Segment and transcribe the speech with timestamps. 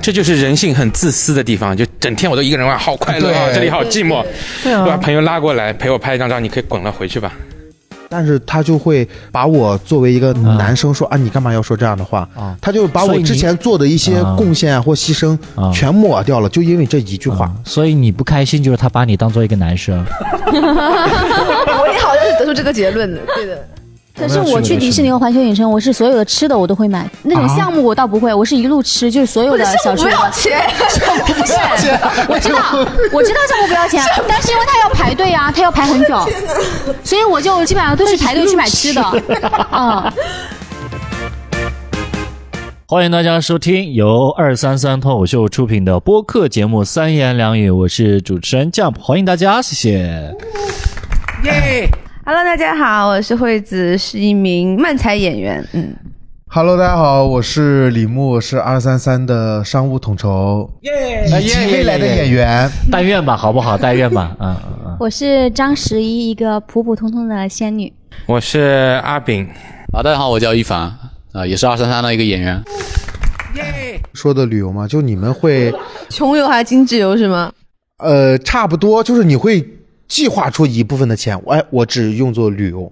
[0.00, 4.24] 这就是人性很自私的地方，就整天我都一个人玩，好快乐啊，这里好寂寞。
[4.62, 7.32] 对啊把朋友拉过来陪我拍一张照，你可以滚了，回去吧。
[8.10, 12.26] 但是他就会把我作为一个男生说啊，你干嘛要说这样的话？
[12.34, 17.52] 啊他就把我之前做的一些啊贡献啊或牺牲啊全抹掉了，就因为这一句话啊。
[17.66, 20.02] 所以你不开心，就是他把你当做一个男生。
[20.46, 23.68] 我也好像是得出这个结论的，对的。
[24.18, 30.08] 可是我去迪士尼和环球影城，我是所有的吃的我都会买，那种项目我倒不会，我是一路吃，就是所有的小吃不。
[30.10, 30.58] 要钱，
[32.28, 32.58] 我知道，
[33.12, 36.28] 我知道项目不要钱，但是因为他要排队啊，他要排很久，
[37.04, 39.02] 所以我就基本上都是排队去买吃的。
[39.70, 40.12] 嗯，
[42.86, 50.34] 欢迎大家收听由二三三脱口秀出品的播客节目《三言两语》，我是主持人 Jump，欢迎大家，谢谢。
[51.44, 51.88] 耶！
[52.30, 55.66] Hello，大家好，我是惠子，是一名漫才演员。
[55.72, 55.96] 嗯
[56.48, 62.68] ，Hello，大家好，我是李牧，我是二三三的商务统筹，以及未来的演员。
[62.92, 63.78] 但愿吧，好不好？
[63.78, 64.96] 但愿吧， 嗯嗯嗯。
[65.00, 67.90] 我是张十一，一个普普通通的仙女。
[68.26, 69.48] 我是阿炳，
[69.94, 70.80] 啊，大家好，我叫一凡，
[71.32, 72.62] 啊、也是二三三的一个演员。
[73.54, 75.72] 耶说的旅游吗，就你们会
[76.10, 77.50] 穷游还是精致游是吗？
[77.96, 79.66] 呃差不多，就是你会
[80.08, 82.90] 计划出一部分的钱，哎，我只用作旅游。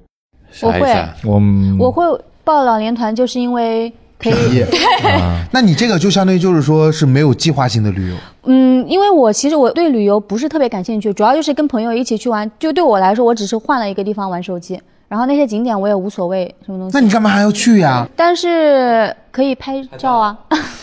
[0.53, 1.14] 啥意思啊？
[1.25, 2.05] 我们我会
[2.45, 4.64] 报老年团，就是因为可以。
[5.50, 8.17] 那你这个就相当于就是说是没有计划性的旅游。
[8.45, 12.50] 嗯，因为我其实我对旅游不是特别感兴趣，主要就是跟朋友一起去玩。
[12.58, 16.97] 就对我来说，我只是换了一个地方玩手机，然后那些景点我也无所谓什么东西。
[16.97, 18.08] 那你干嘛还要去呀？
[18.17, 20.56] 但是可以拍照啊，你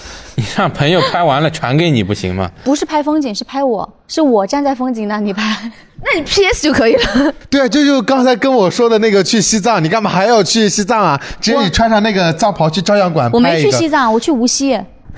[0.55, 2.51] 让朋友拍完了传给你不行吗？
[2.63, 5.71] 不是拍风景，是拍我，是我站在风景那里拍。
[6.05, 7.33] 那你 PS 就可以了。
[7.49, 11.19] 对啊，这就刚才跟我说的那个去西藏，你干嘛还要去西藏啊？
[11.39, 13.61] 只是你穿上那个藏袍去照相馆我没。
[13.61, 14.79] 去西藏，我去无锡。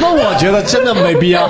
[0.00, 1.48] 那我觉得真的没必要。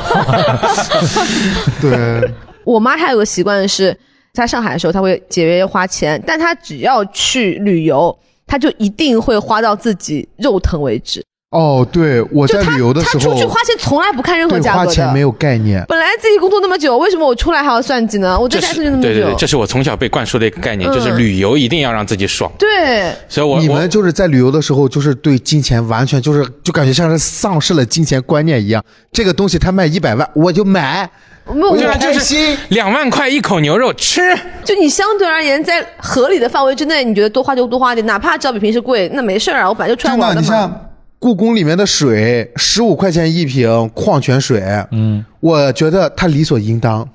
[1.80, 2.32] 对，
[2.64, 3.96] 我妈她有个习惯是，
[4.34, 11.24] 在上海的时候她会节约花钱，但她只要去旅游，她就一定会花到自己肉疼为止。
[11.50, 14.86] 哦，对，我在旅游的时候，他出去花钱从来不看任何对价格的。
[14.86, 15.82] 花钱没有概念。
[15.88, 18.38] 本来自己工作那么久，为什么我出来还要算计呢？
[18.38, 22.52] 我在家出去那么久，对对对，这是我从小被灌输的一个概念，嗯就是旅游一定要让自己爽。
[22.58, 28.84] 对所以我我你们就是在旅游的时候，就是对金钱完全就是就感觉像是丧失了金钱观念一样。
[29.10, 31.08] 这个东西它卖一百万，我就买，
[31.50, 32.54] 没有，我就我开心。
[32.68, 34.20] 两万块一口牛肉吃，
[34.64, 40.40] 就你相对而言，在合理的范围之内，你觉得多花就多花点，哪怕只要比平时贵，那没事儿啊，我本来就出来玩的嘛。
[40.42, 40.84] 你像
[41.18, 44.62] 故宫里面的水，十五块钱一瓶矿泉水，
[44.92, 47.06] 嗯，我觉得它理所应当。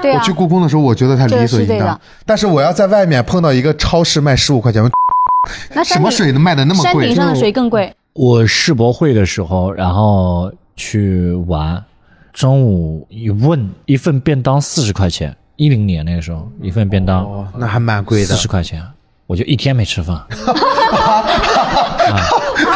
[0.00, 2.00] 对啊我去，故宫的时候，我觉得它理所应当是。
[2.24, 4.82] 但是我要在外面碰到一个超市卖十五块钱，
[5.74, 7.92] 那什么水能卖的那么贵山顶，上的水更贵。
[8.14, 11.82] 我世博会的时候，然后去玩，
[12.32, 18.36] 中午一问一份便当四十块钱，一零年那个时候一份便当哦，那还蛮贵的四。
[18.36, 18.82] 十块钱，
[19.26, 20.16] 我就一天没吃饭。
[20.16, 20.26] 啊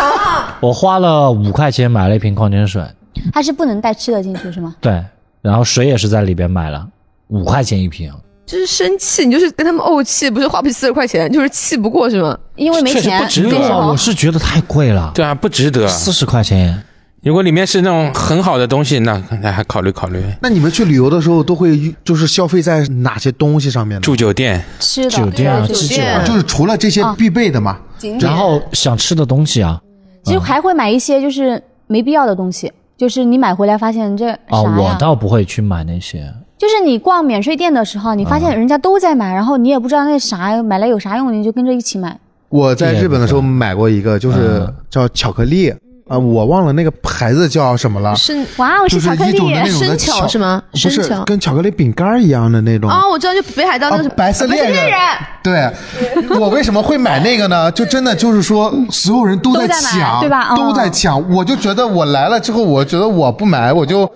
[0.60, 2.84] 我花了五块钱买了一瓶矿泉水，
[3.32, 4.74] 它是不能带吃的进去是吗？
[4.80, 5.02] 对，
[5.40, 6.86] 然后水也是在里边买了，
[7.28, 8.12] 五块钱一瓶。
[8.44, 12.36] 就是生气，你就是跟他们怄气，不是花不起四十块钱，就是气不过是吗？
[12.56, 13.22] 因为没钱。
[13.22, 15.86] 不值得啊我是觉得太贵了，对啊，不值得。
[15.88, 16.82] 四十块钱。
[17.22, 20.20] 如果里面是那种很好的东西，那那还考虑考虑。
[20.42, 24.00] 那你们去旅游的时候都会就是消费在哪些东西上面呢？
[24.00, 27.78] 住酒店，吃的酒店啊店啊就是除了这些必备的嘛。
[28.20, 29.80] 然后想吃的东西啊，
[30.22, 34.96] 其实还会买一些就是没必要的东西，就是你买回来发现这啥啊，我？
[34.98, 36.32] 倒不会去买那些。
[36.56, 42.16] 就是你逛免税店的时候，你发现人家都在买，然后你也不知道那啥买来有啥用，你就跟着一起买。
[42.48, 45.74] 我在日本的时候买过一个，就是叫巧克力
[46.12, 50.62] 啊，我忘了那个牌子叫什么了，是哇，是巧克力一种的那种的生巧巧是吗？
[50.70, 51.24] 不是生巧。
[51.24, 52.90] 跟巧克力饼干一样的那种。
[52.90, 54.74] 哦，我知道，就北海道那个什白色恋人。
[54.74, 57.72] 白色恋人，对，我为什么会买那个呢？
[57.72, 60.48] 就真的就是说，所有人都在抢，对吧？
[60.50, 60.56] 哦。
[60.56, 64.06] 都在抢，我就觉得我来了之后，我觉得我不买，我就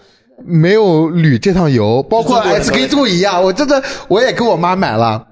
[0.44, 2.02] 没有旅这趟游。
[2.02, 5.24] 包括 SK two 一样，我真的我也给我妈买了。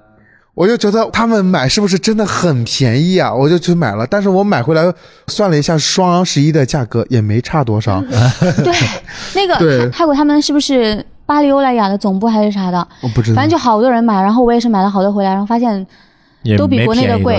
[0.55, 3.33] 我就觉得他们买是不是真的很便宜啊？
[3.33, 4.81] 我就去买了，但是我买回来
[5.27, 8.01] 算了一下双十一的价格，也没差多少。
[8.63, 8.73] 对，
[9.35, 12.87] 那个对泰国他们是不是巴黎欧莱雅的总部还是啥的？
[13.01, 15.85] 我不知道，反正就好多人买，然后我也是买了好多回来，然后发现
[16.57, 17.35] 都比国内的贵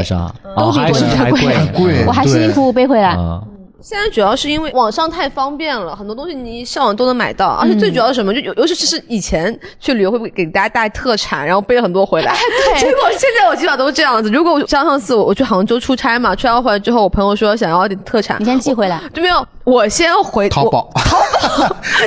[0.54, 3.10] 都比国内的贵还 贵，我还辛辛苦苦背回来。
[3.10, 3.42] 啊。
[3.88, 8.34] 现在主要是因为网上太方便了，很多东西你上网都能买到，而且最主要是什么？
[8.34, 12.34] 就尤尤其是以前去旅游会不会给大家带特产，然后背了很多回来。
[12.74, 14.28] 对 结果现在我基本上都是这样子。
[14.28, 19.00] 如果我像上次我我去杭州出差嘛，出差回来之后，我朋友说想要点特产，你先寄回来。
[19.14, 21.18] 就 没有，我先回淘宝我淘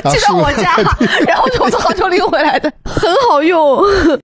[0.02, 0.76] 宝寄到我家，
[1.26, 3.82] 然后我从杭州拎回来的，很好用。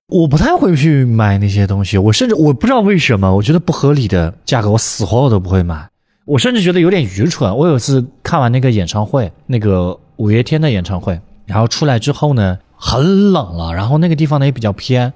[0.08, 5.88] 我不太会去买那些东西，我甚至我不知道为什么，我觉得不合理的价格，我死活我都不会买。
[6.26, 7.56] 我甚至觉得有点愚蠢。
[7.56, 15.12] 我有一次看完那个演唱会，那个五月天的演唱会，然后出来之后呢，很冷了，然后那个地方呢也比较偏，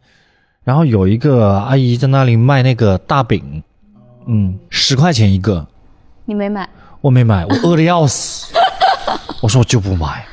[0.62, 3.60] 然后有一个阿姨在那里卖那个大饼，
[4.28, 5.66] 嗯，十块钱一个，
[6.26, 6.68] 你没买，
[7.00, 8.54] 我没买，我饿的要死，
[9.40, 10.24] 我说我就不买，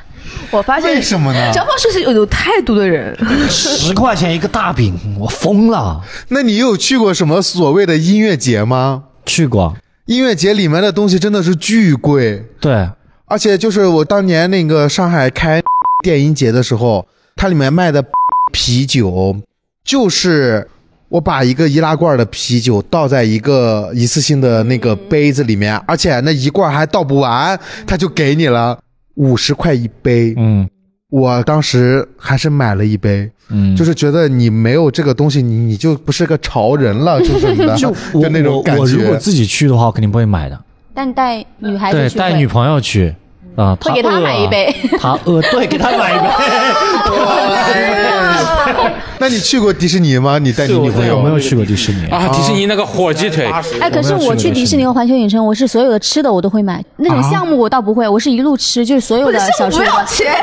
[0.52, 1.52] 我发现为什么呢？
[1.52, 3.18] 张胖是有有态度的人，
[3.50, 6.04] 十块钱一个大饼，我疯了。
[6.28, 9.02] 那你有去过什么所谓的音乐节吗？
[9.26, 9.76] 去过，
[10.08, 12.88] 音乐节里面的东西真的是巨贵，对，
[13.26, 15.62] 而且就是我当年那个上海开
[16.02, 17.06] 电音节的时候，
[17.36, 18.02] 它里面卖的
[18.50, 19.36] 啤酒，
[19.84, 20.66] 就是
[21.10, 28.78] 我把一个易拉罐的啤酒倒在一个一次性的那个杯子里面，而且那一罐还倒不完，他就给你了
[29.16, 30.32] 五十块一杯。
[30.38, 30.66] 嗯
[31.10, 39.16] 我当时还是买了一杯，嗯，就是觉得你没有这个东西，你你就不是个潮人了，就是的，就就那种感觉我如果。
[39.16, 40.60] 自己去的话，我肯定不会买的。
[40.92, 43.14] 但带女孩子对，去会带女朋友去
[43.56, 46.28] 啊，会给她买一杯他饿，对，给他买一杯。
[49.18, 50.38] 那你去过迪士尼吗？
[50.38, 51.16] 你带你女朋友？
[51.18, 52.06] 我没有去过迪士尼。
[52.08, 53.50] 啊，迪士尼那个火鸡腿，
[53.80, 59.78] 哎，可是我去迪士尼和环球影城，我是所有的吃的我都会买，那种项目我倒不会，我是一路吃，就是所有的小吃。
[59.78, 59.84] 不。
[59.84, 60.34] 要钱，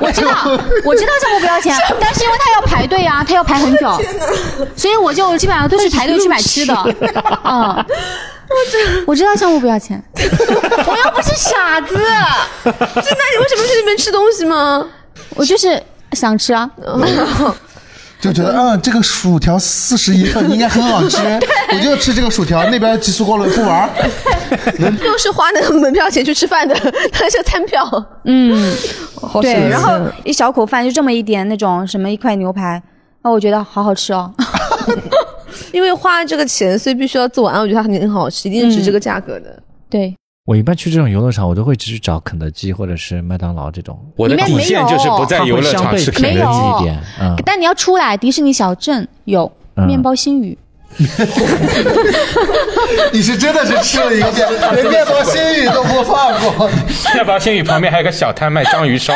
[0.00, 0.32] 我知道，
[0.84, 4.00] 我知道项目不要钱，但是因为他要排队啊，他要排很久，
[4.76, 6.74] 所以我就基本上都是排队去买吃的。
[7.44, 7.84] 嗯，
[9.06, 11.94] 我知道项目不要钱，我又不是傻子。
[12.64, 14.86] 真的你为什么去那边吃东西吗？
[15.34, 15.80] 我就是
[16.12, 16.70] 想吃啊。
[18.18, 21.18] 就觉得嗯，这个薯条四十一份应该很好吃，
[21.70, 22.64] 我就吃这个薯条。
[22.70, 23.90] 那边极速过轮不玩儿，
[25.04, 26.74] 又是花那个门票钱去吃饭的，
[27.20, 27.84] 那是个餐票。
[28.24, 28.74] 嗯，
[29.20, 32.82] 好对，然后一小口饭就这么一点那种什么一块牛排，
[33.22, 34.32] 那我觉得好好吃哦。
[35.72, 37.60] 因为花这个钱，所以必须要做完。
[37.60, 39.62] 我觉得它肯定很好吃，一定是值这个价格的。
[39.90, 40.16] 对，
[40.46, 43.98] 我一般去这种游乐场，我都会只去找肯德基或者是麦当劳这种。
[44.16, 46.36] 我的底线就是不在游乐场吃肯德基。
[46.36, 50.56] 一点，嗯，但你要出来迪士尼小镇有嗯面包新语，
[53.12, 56.70] 你是真的是吃了一个遍，连面包新语都不放过。
[57.12, 59.12] 面包新语旁边还有个小摊卖章鱼烧，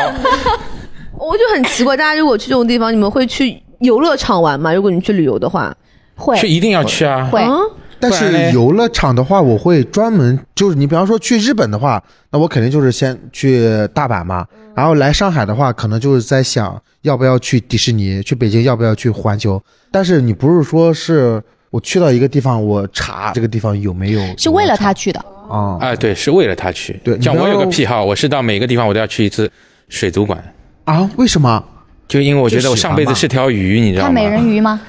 [1.17, 4.73] 我就很奇怪，大家如果去这种地方，你们会去游乐场玩吗？
[4.73, 5.73] 如果你去旅游的话，
[6.17, 7.29] 会是一定要去啊。
[7.31, 7.41] 会。
[7.41, 7.57] 嗯，
[8.01, 12.01] 但是游乐场的话，我会专门就是你比方说去日本的话，
[12.31, 14.45] 那我肯定就是先去大阪嘛，
[14.75, 19.61] 然后来上海的话，可能就是在想要不要去迪士尼，去北京要不要去环球。
[19.91, 25.19] 但是你不是说是我去到一个地方，我查这个地方有没有 是为了他去的，
[25.49, 25.77] 啊？
[25.79, 26.99] 啊，对，是为了他去。
[27.03, 29.51] 对像我有个癖好，我是到每个地方我都要去一次
[29.89, 30.43] 水族馆，
[30.85, 31.09] 啊？
[31.17, 31.63] 为什么？
[32.07, 34.07] 就因为我觉得我上辈子是条鱼，你知道吗？
[34.07, 34.81] 看美人鱼吗？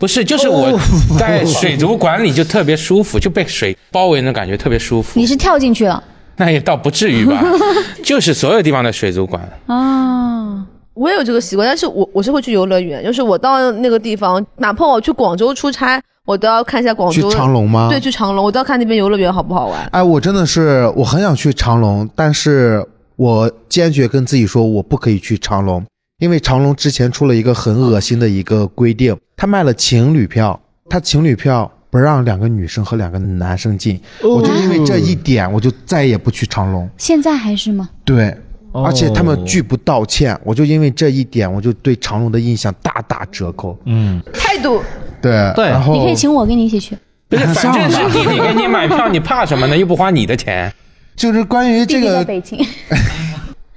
[0.00, 0.76] 不是，就是我
[1.18, 5.20] 在水族馆里就特别舒服，就被水包围的感觉特别舒服。
[5.20, 6.02] 你是跳进去了
[6.36, 7.38] 那也倒不至于吧，
[8.02, 9.46] 就是所有地方的水族馆。
[9.66, 10.66] 啊？
[10.94, 17.88] 我也有这个习惯，但是我我是会去游乐园，就是我到那个地方，哪怕我去广州出差，我都要看一下广州去州长隆吗？
[17.90, 19.86] 对，去长隆，我都要看那边游乐园好不好玩。
[19.92, 22.84] 哎，我真的是我很想去长隆，但是
[23.16, 25.84] 我坚决跟自己说，我不可以去长隆，
[26.20, 30.58] 因为长隆之前出了一个很恶心的一个规定，他卖了情侣票，
[30.88, 36.88] 他情侣票不让两个女生和两个男生进，我就因为这一点，我就再也不去长隆。
[36.96, 37.88] 现在还是吗？
[38.04, 38.32] 对。
[38.72, 43.76] 哦而且他们拒不道歉，我就因为这一点，我就对长隆的印象大打折扣。
[43.84, 44.80] 嗯，态度，
[45.20, 46.96] 对，对然后你可以请我跟你一起去。
[47.28, 49.76] 不是，反正是弟弟给你买票，你怕什么呢？
[49.76, 50.72] 又不花你的钱。
[51.16, 52.64] 就是关于这弟弟在个，北京，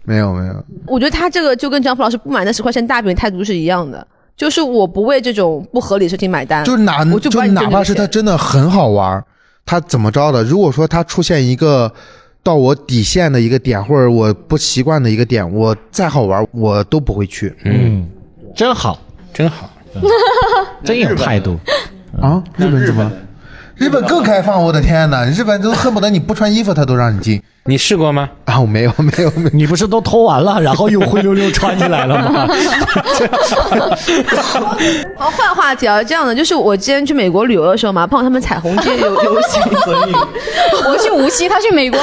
[0.03, 4.05] 没有没有，我觉得他这个就跟张福老师不买那十块钱大饼态度是一样的，
[4.35, 9.23] 就是我不为这种不合理的事情买单，就哪我就就哪怕是他真的很好玩儿，
[9.65, 10.43] 他怎么着的？
[10.43, 11.91] 如果说他出现一个
[12.43, 18.09] 到我底线的一个点，或者我不习惯的一个点，我再好玩我都不会去嗯，
[18.55, 18.99] 真好，
[19.33, 19.69] 真好。
[20.83, 21.57] 真有态度。
[22.19, 22.43] 啊。
[22.57, 23.11] 日本怎么了？
[23.75, 25.25] 日本更开放，我的天呐！
[25.25, 28.29] 日本都恨不得你不穿衣服他都让你进你试过吗？
[28.45, 28.59] 啊！
[28.59, 32.47] 我没有 没有没有，你不是都偷完了，然后又灰溜溜穿进来了吗？
[35.17, 39.61] 好，换话题啊，这样的就是我之前去美国旅游的时候嘛，碰到他们彩虹街游游行，
[40.87, 41.99] 我去无锡，他去美国，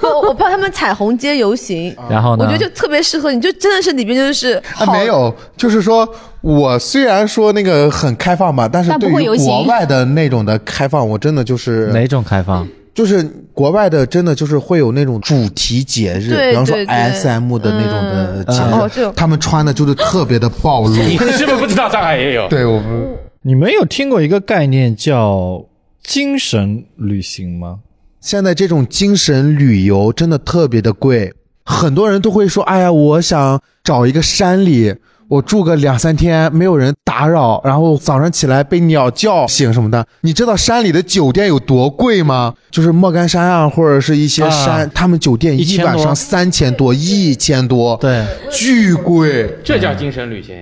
[0.00, 2.44] 我，我碰他们彩虹街游行， 然后呢？
[2.44, 6.08] 我觉得就特别适合你，就真的是里边就是啊，没有，就是说
[6.42, 12.66] 我虽然说那个很开放吧，但是对于国外的那种的开放，我真的就是哪种开放？
[12.94, 13.22] 就是
[13.54, 20.90] 国外的，真的就是会有那种主题节日，比方说 SM 的那种的节日他们穿的就是特别的暴露。
[21.02, 22.46] 你是不是不知道上海也有？
[22.48, 23.08] 对我们
[23.40, 25.64] 你没有听过一个概念叫
[26.02, 27.78] 精神旅行吗？
[28.20, 31.32] 现在这种精神旅游真的特别的贵，
[31.64, 34.94] 很多人都会说：“哎呀，我想找一个山里，
[35.32, 42.52] 我住个两三天，没有人打扰，然后早上起来被鸟叫醒什么的。”你知道山里的酒店有多贵吗？
[42.70, 49.50] 就是莫干山啊，或者是一些山，啊他们酒店一晚上三千多、一千多，对，巨贵。
[49.64, 50.54] 这叫精神旅行。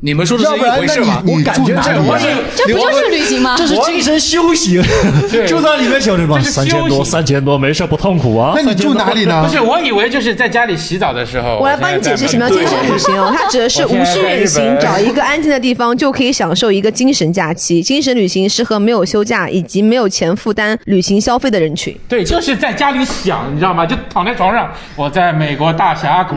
[0.00, 1.22] 你们说的是一要不然回事吗？
[1.26, 2.38] 我感觉住哪里啊？
[2.56, 3.54] 这不就是旅行吗？
[3.56, 4.82] 这是精神修行，
[5.46, 8.52] 就在里面想着吧，这是三千多，修行三千多，没事不痛苦啊。
[8.54, 9.52] 那你住哪里呢 不？
[9.52, 11.58] 是，我以为就是在家里洗澡的时候。
[11.58, 17.82] 我来帮你解释什么叫精神旅行哦，它指的是无需远行，找一个安静的地方就可以享受一个精神假期。
[17.82, 21.96] 精神旅行适合没有休假以及没有钱负担旅行消费的人群。
[22.08, 23.84] 对，就是在家里想，你知道吗？
[23.84, 26.36] 就躺在床上，我在美国大峡谷，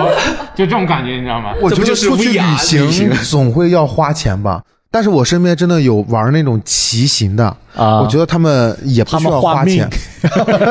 [0.54, 1.54] 就这种感觉，你知道吗？
[1.60, 4.62] 我觉得就是出去 VR 旅行旅行总会要花钱吧。
[4.90, 7.44] 但是我身边真的有玩那种骑行的
[7.76, 9.90] 啊我觉得他们也不需要们花命钱。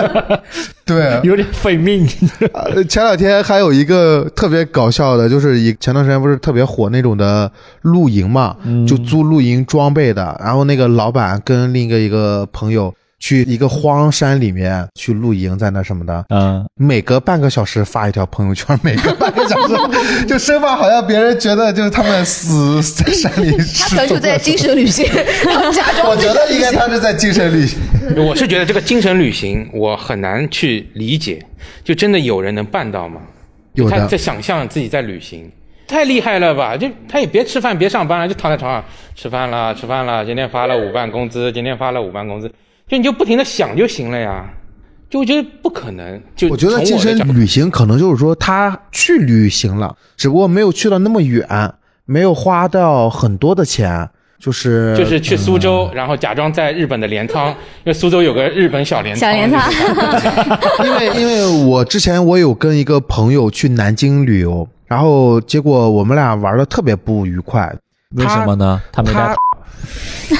[0.83, 2.07] 对，有点费命。
[2.51, 8.55] 呃，前两天还有一个特别搞笑的，就是一前段时间不是特别火那种的露营嘛，
[8.87, 10.35] 就租露营装备的。
[10.43, 24.19] 然后那个老板跟另一个一个朋友去一个荒山里面去露营，在那什么的，嗯，每隔半个小时发一条朋友圈，每隔半个小时， 就生怕好像别人觉得就是他们死在山里他失可能就。
[24.19, 25.05] 在精神旅行，
[25.73, 27.79] 假装我觉得应该他是在精神旅行。
[28.17, 31.43] 我是觉得这个精神旅行我很难去理解，
[31.83, 33.21] 就真的有人能办到吗？
[33.73, 35.49] 有的他在想象自己在旅行，
[35.87, 36.75] 太厉害了吧？
[36.75, 38.83] 就他也别吃饭，别上班了，就躺在床上
[39.15, 40.25] 吃饭了，吃饭了。
[40.25, 42.51] 今天发了五万工资，今天发了五万工资，
[42.87, 44.49] 就你就不停的想就行了呀。
[45.09, 46.21] 就我觉得不可能。
[46.35, 51.47] 就我觉得精从的角度神旅行可能就是说他去旅行了，只不过没有去到那么远，
[52.05, 59.31] 没有花到很多的钱，就是就是去苏州，然后假装在日本的镰仓，因为苏州有个日本小镰仓。
[59.31, 59.61] 小镰仓
[60.85, 67.73] 因为因为我之前我有跟一个朋友去南京旅游，然后结果我们俩玩的特别不愉快。
[68.15, 68.81] 为什么呢？
[68.91, 69.35] 他没他带。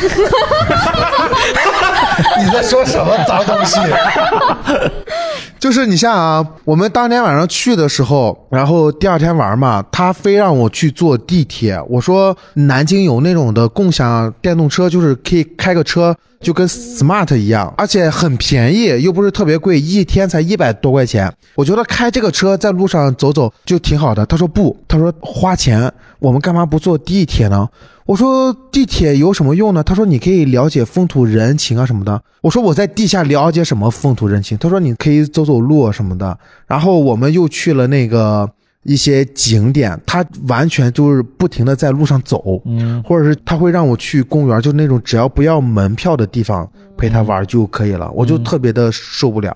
[2.39, 3.79] 你在说什么脏东西？
[5.60, 11.81] 就是你像啊，我们当天晚上去的时候，然后第二天玩嘛，他非让我去坐地铁。
[11.89, 21.34] 我说南京有那种的共享电动车，就是可以开个车，就跟 smart 一样，而且很便宜，又不是特别贵，一天才一百多块钱。
[21.55, 24.24] 我觉得开这个车在路上走走就挺好的。
[24.27, 27.67] 他说不，他说花钱，我们干嘛不坐地铁呢？
[28.08, 29.84] 我说地铁有什么用呢？
[29.84, 32.20] 他说你可以了解风土人情啊什么的。
[32.42, 34.58] 我说我在地下了解什么风土人情？
[34.58, 36.36] 他说你可以走走路啊什么的。
[36.66, 38.50] 然后我们又去了那个
[38.84, 48.10] 一些景点，他完全就是不停的在路上走，嗯，或者是他会让我去公园，就是那种只要不要门票的地方陪他玩就可以了。
[48.12, 49.52] 我就特别的受不了。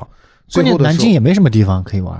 [0.50, 2.14] 最关键南后的时候京也没什么地方可以玩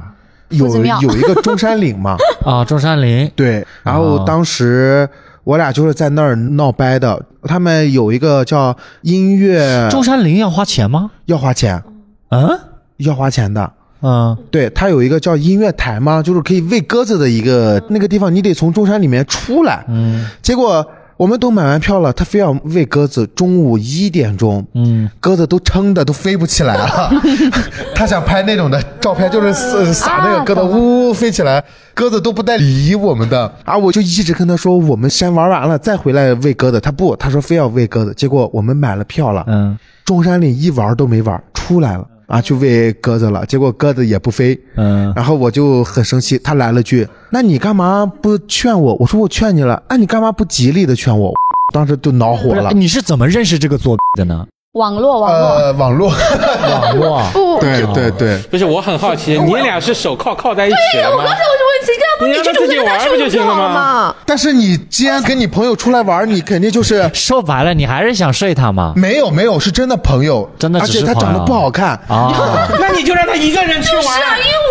[0.48, 0.66] 有
[1.02, 2.64] 有一个中山陵嘛， 啊。
[2.64, 5.10] 中山陵对，然后哦当时
[5.44, 7.26] 我俩就是在那儿闹掰的。
[7.44, 11.12] 他们有一个叫音乐，中山陵要花钱吗？
[11.26, 11.84] 要花钱，
[12.30, 12.60] 嗯
[12.98, 13.72] 要花钱的。
[14.04, 19.86] 嗯，对，它有一个叫音乐台嘛，就是可以喂鸽子的一个那个地方，你得从中山里面出来。
[19.88, 20.86] 嗯结果
[21.22, 23.28] 我们都买完票了，他非要喂鸽子。
[23.36, 27.12] 中午一点钟，嗯，鸽子都撑的都飞不起来了。
[27.94, 31.64] 他想拍那种的照片，就是撒撒那个鸽子，呜呜飞起来，
[31.94, 33.54] 鸽子都不带理我们的。
[33.66, 36.80] 啊，我就一直跟他说，我们先玩完了再回来喂鸽子。
[36.80, 38.12] 他不，他说非要喂鸽子。
[38.16, 43.46] 结果我们买了票了，嗯中山陵一玩都没玩，出来了啊，去喂鸽子了。
[43.46, 44.58] 结果鸽子也不飞。
[44.78, 51.34] 嗯，然后我就很生气，他来了句：“那你干嘛不劝我？”我说：“我劝你了，那你干嘛不极力的劝我？”
[51.76, 52.72] 当时就恼火了。
[52.72, 54.48] 你是怎么认识这个作的呢？
[54.74, 61.18] 网络网络，呃，网络，网络不，对对对，不是，我很好奇，你俩是手铐铐在一起了吗？
[61.18, 64.16] 我刚才我就问谁，你你就自己玩不就行了吗？
[64.26, 68.94] 但是你既然跟你朋友出来玩，你肯定就是说白了，你还是想睡他吗？
[68.96, 71.90] 没有没有，是真的朋友，真的是而且他长得不好看。
[72.08, 74.06] 啊， 那你就让他一个人去玩。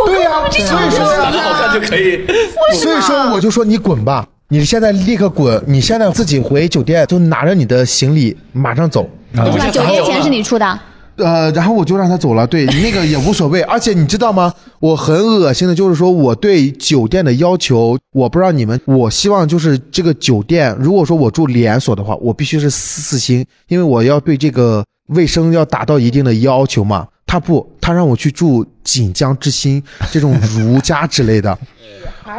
[0.06, 2.26] 对呀、所以说长得好看就可以。
[2.74, 9.08] 所以说我就说你滚吧，你现在立刻滚，你现在自己回酒店，就拿着你的行李马上走。
[9.32, 9.70] 对吧？
[9.70, 10.78] 酒店钱是你出的，
[11.22, 13.60] 呃，然后我就让他走了，对 那个也无所谓。
[13.62, 14.52] 而且你知道吗？
[14.78, 27.06] 我很恶心的，就是说我对酒店的要求，我不知道你们，我希望就是这个酒店，如果说我住连锁的话，我必须是四四星，因为我要对这个卫生要达到一定的要求嘛。
[27.26, 31.56] 他不，他让我去住锦江之星这种如家之类的，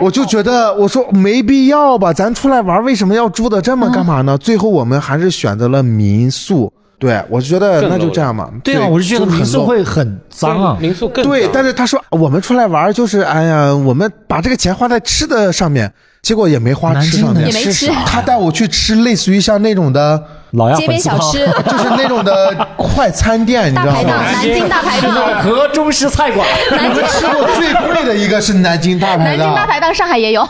[0.01, 4.37] 我就觉得我说没必要吧，咱出来玩为什么要住的这么干嘛呢？
[4.37, 6.69] 最后我们还是选择了民宿。
[7.01, 8.47] 对，我就觉得那就这样嘛。
[8.63, 10.77] 对啊，我就觉得很民宿会很脏啊。
[10.79, 15.91] 民宿更对，但是是他说我们出来玩就是，哎呀，我们把这个钱花在吃的上面，
[16.21, 17.53] 结果也没花吃上面也。
[17.53, 17.87] 没吃？
[18.05, 24.31] 他带我去吃类似于像那种的，老鸭街边小吃， 就是那种的快餐店，你知道大排档，吗？
[24.31, 26.47] 南京大排档，和中式菜馆。
[26.71, 30.47] 南京吃过最贵的一个是南京大排档南京大档，排档，上海也有。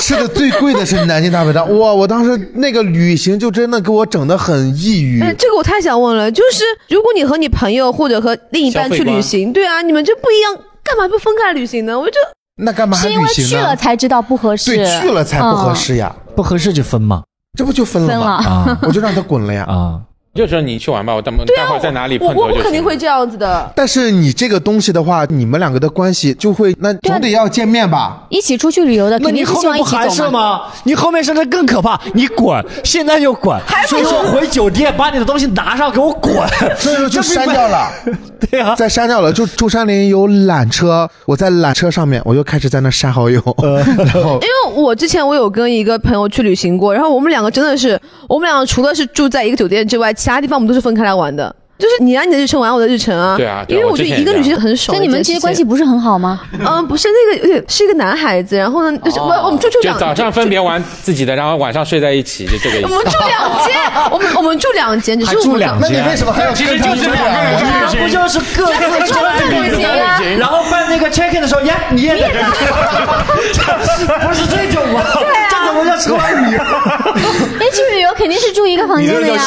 [0.00, 1.66] 吃的最贵的是南京大排档。
[1.78, 5.22] 哇，我当时那个旅行就真的给我整的很抑郁。
[5.22, 11.98] 哎，这个我太想问了，就是如果你和你朋友或者和另一半去旅行，对啊，你们就不一样，干嘛不分开旅行呢？
[11.98, 12.16] 我就
[12.62, 13.28] 那干嘛还是因为？
[13.28, 14.76] 去了才知道不合适。
[14.76, 17.22] 对，去了才不合适呀，不合适就分嘛
[17.56, 18.78] 这不就分了分吗？
[18.82, 19.64] 我就让他滚了呀。
[19.64, 20.00] 啊！
[20.36, 22.58] 就说你去玩吧，我待对啊，待会儿在哪里碰我我头就行。
[22.58, 23.72] 我肯定会这样子的。
[23.74, 28.24] 但是你这个东西的话，你们两个的关系就会那总得要见面吧？
[28.28, 30.40] 一起出去旅游的，那肯你后面定希望一不还是起走嘛。
[30.58, 30.62] 吗？
[30.84, 36.36] 你后面甚至更可怕，你滚，现在就滚，所以说回酒店把你的东西拿上，给我滚。
[36.76, 37.90] 所以说就删掉了，
[38.50, 39.32] 对啊，再删掉了。
[39.32, 51.54] 就中山陵有缆车，我在缆车上面，我就开始在那删好友， 然后 因为我之前我有跟一个朋友去旅行过，然后我们两个真的是，我们两个除了是住在一个酒店之外，其他地方我们都是分开来玩的。
[51.78, 53.36] 就是你按你的日程，我按我的日程啊。
[53.36, 54.96] 对啊对啊因为我觉得一个旅行很爽。
[54.96, 55.62] 那你们之间关系？
[55.62, 56.40] 不是很好吗？
[56.58, 62.86] 嗯，不是那个，是一个男孩子，然后呢，就是我我们住就两，就早上分别玩自己的，然后晚上睡在一起，就这个意思。
[62.86, 63.76] 我们住两间，
[64.10, 72.48] 我们我们住两间，只是我们住两间那你为什么还要其实跟他就是两个人这样去不就是各自穿旅行啊然后办那个 check in 的时候，呀，你也在这儿，
[74.28, 75.02] 不是这种吗？
[75.50, 76.56] 这怎么叫川旅？
[76.56, 79.42] 一起旅游肯定是住一个房间的呀。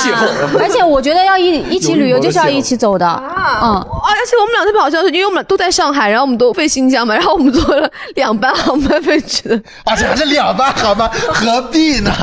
[0.59, 3.08] 而且我觉得要一一起旅游就是要一起走的。
[3.08, 9.62] 啊嗯，而且我们俩特别好笑，是因为我们俩都在上海，然后我们都飞新疆嘛，然后我们坐了两班航班飞去的。
[9.86, 12.12] 而且还是两班航班，何必呢？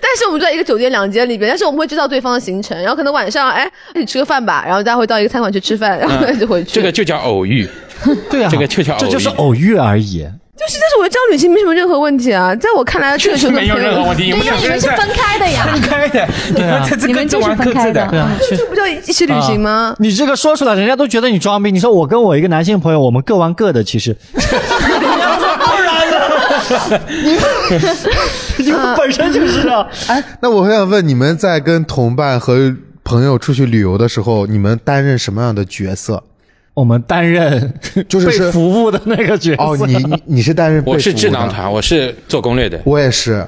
[0.00, 6.70] 但是我们住在一个酒店两间里边，但是我们会知道对方的行程，然后可能晚上哎一起吃个饭吧，然后大家会到一个餐馆去吃饭，然后就回去。
[6.72, 7.68] 这个就叫偶遇，
[8.30, 10.26] 对啊，这个就叫偶遇这就是偶遇而已。
[10.54, 14.30] 就是，但是我觉得这样旅行没什么任何问题啊，在我看来，确实没有任何问题。
[14.30, 15.66] 对，因为你们是分开的呀。
[15.72, 19.96] 分开的， 对啊这你们就是玩各自分开的对啊，这不叫一起旅行吗？
[19.98, 21.72] 你这个说出来，人家都觉得你装逼。
[21.72, 24.14] 你说我跟我一个男性朋友，我们各玩各的，其实。
[24.32, 24.38] 不
[25.82, 27.00] 然呢？
[28.58, 29.88] 你们本身就是啊。
[30.08, 36.22] 哎，那我很想问，你们在跟同伴和朋友出去旅游的时候，你们担任什么样的角色？
[36.74, 37.72] 我们担任
[38.08, 39.62] 就是是被服务的那个角色。
[39.62, 42.80] 哦，你你你是担任被我是智囊团，我是做攻略的。
[42.84, 43.46] 我也是，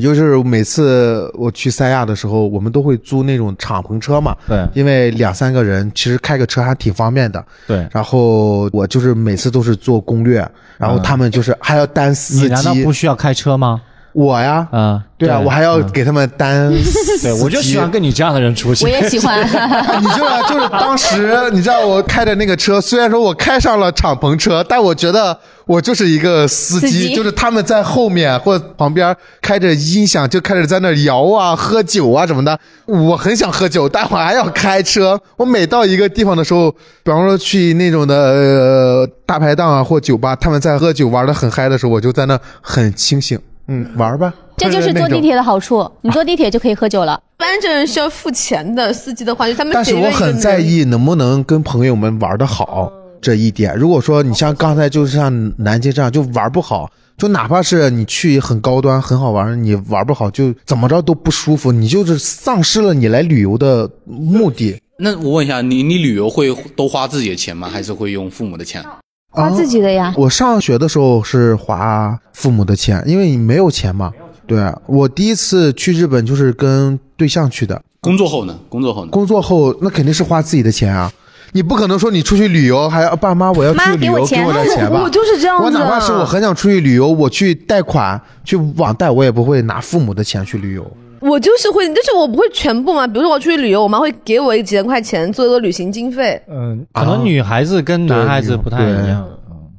[0.00, 4.36] 就是每次我去三亚的时候，我们都会租那种敞篷车嘛。
[4.46, 7.44] 对因为两三个人其实开个车还挺方便的。
[7.66, 10.46] 对然后我就是每次都是做攻略，
[10.76, 12.42] 然后他们就是还要担司机。
[12.42, 13.80] 你难道不需要开车吗？
[14.12, 17.22] 我呀，嗯，对啊，我还要嗯给他们担司机。
[17.22, 18.84] 对，我就喜欢跟你这样的人出去。
[18.84, 19.40] 我也喜欢。
[20.00, 32.58] 你知道，就是当时你知道我开的那个车，虽然说我开上了敞篷车，但我觉得我就是一个司机，司机就是他们在后面或旁边开着音响就开始在那摇啊、喝酒啊什么的。
[32.86, 35.20] 我很想喝酒，但我还要开车。
[35.36, 36.70] 我每到一个地方的时候，
[37.04, 43.38] 比方说去那种的呃大排档啊或酒吧，他们在喝酒玩的很嗨的时候，我就在那很清醒，
[43.70, 44.34] 嗯，玩吧。
[44.56, 47.18] 这就是坐地铁的好处，你坐地铁就可以喝酒了。
[47.38, 53.74] 一般这人是要付钱的，司机的话，就他们但是我很在意能不能跟朋友们玩的好这一点。
[53.76, 64.76] 如果说你像刚才就是像南京这样就玩不好，就哪怕是你去很高端很好玩，你玩不好就怎么着都不舒服，你就是丧失了你来旅游的目的。
[64.98, 67.70] 那我问一下，你你旅游会都花自己的钱吗？
[67.70, 68.84] 还是会用父母的钱？
[69.30, 70.12] 花自己的呀。
[70.16, 74.12] 我上学的时候是花父母的钱，因为你没有钱嘛。
[74.46, 78.58] 对我第一次去日本就是跟对象去的，工作后呢？
[78.68, 79.10] 工作后呢？
[79.12, 81.12] 工作后那肯定是花自己的钱啊。
[81.52, 85.02] 你不可能说你出去旅游还要爸妈我要出去旅游给我钱我点钱吧？
[85.02, 90.88] 我就是这样子我哪怕是我很想出去旅游，我去贷款去网贷，我也不会拿父母的钱去旅游。
[91.20, 93.06] 我就是会，但是我不会全部嘛。
[93.06, 99.28] 比如说我出去旅游，我妈会给我一几千块钱做一个旅行经费，嗯，可能女孩子跟男孩子不太一样。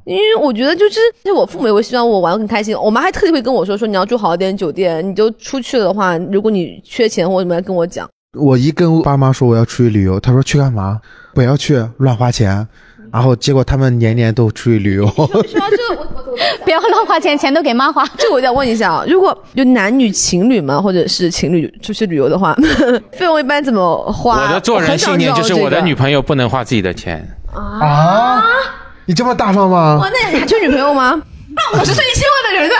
[0.04, 2.76] 因为我觉得就是，就是我父母也会希望我玩得很开心。
[2.76, 8.08] 我妈还特地会跟我说，说你要住好一点酒店，你就出去的话，如果你缺钱或者什么，跟我讲。
[8.36, 11.00] 我一跟爸妈说我要出去旅游，他说去干嘛？
[11.34, 12.66] 不要去，乱花钱。
[13.12, 15.06] 然后结果他们年年都出去旅游。
[16.64, 18.04] 不要乱花钱，钱都给妈花。
[18.16, 22.56] 这个我想问一下啊，如果就男女情侣嘛，或者是情侣出去旅游的话，
[23.12, 24.42] 费用一般怎么花？
[24.42, 25.94] 我的做人信念就是我的女。
[25.94, 27.22] 朋友不能花自己的钱。
[27.54, 28.42] 啊？
[29.04, 30.10] 你这么大方吗哇，？
[30.10, 31.20] 那你还缺女朋友吗？
[31.54, 32.74] 那我是最希望的人呢？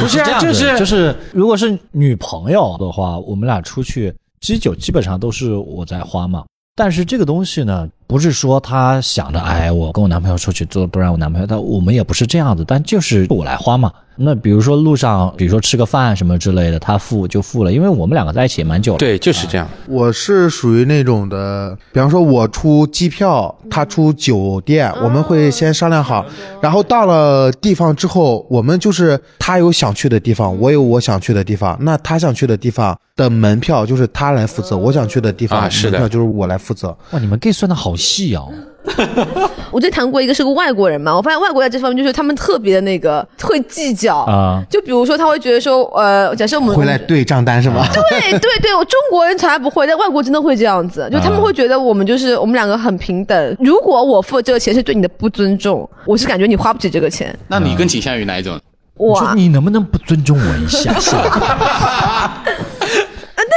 [0.00, 6.44] 不是啊，这样子就是就是，如果是女朋友的话，我们俩出去基酒基本上都是我在花嘛。
[6.76, 13.92] 但是这个东西呢，不是说他想着，哎，我跟我男朋友出去做，不然我男朋友，他我们也不是这样子，但就是我来花嘛。
[14.20, 18.98] 那比如说路上，比如说吃个饭什么之类的，他付就付了，因为我们两个在一起也蛮久了。
[18.98, 19.68] 对，就是这样。
[19.86, 26.26] 我是属于那种的，比方说我出机票，他出酒店，我们会先商量好，
[26.60, 36.88] 然后到了地方之后，我们就是他有想去的地方，我有我想去的地方，那他想去的地方的门票就是他来负责，我想去的地方门票就是我来负责。
[37.12, 38.48] 哇，你们 gay 算的好细哦。
[39.70, 47.86] 我之前谈过一个是个外国人嘛，我发现外国在这方面就是他们特别的那个会计较啊就比如说他会觉得说，呃，假设我们回来对账单是吗？
[47.92, 53.56] 对对对，我中国人从来不会，但外国真的会这样子，就他们会觉得我们就是我们两个很平等。
[53.60, 57.38] 如果我付这个钱是对你的不尊重，我是感觉你花不起这个钱。
[57.48, 58.58] 那你更倾向于哪一种？
[58.94, 60.94] 我你能不能不尊重我一下？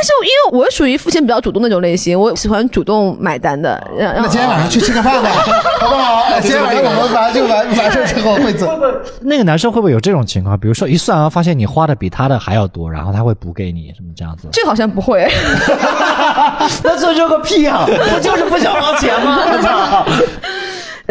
[0.02, 3.80] 呃但是因为我属于付钱比较主动那种类型，我喜欢主动买单的。
[3.96, 5.30] 那今天晚上去吃个饭吧，
[5.80, 6.40] 好不好？
[6.42, 8.68] 今天晚上我们完就完完事之后会走。
[9.22, 10.60] 那个男生会不会有这种情况？
[10.60, 14.48] 比如说一算完发现你花的比他的还要多，然后他会补给你什么这样子？
[14.52, 15.30] 这好像不会，
[16.84, 17.86] 那做这个屁啊！
[17.86, 19.38] 不就是不想花钱吗？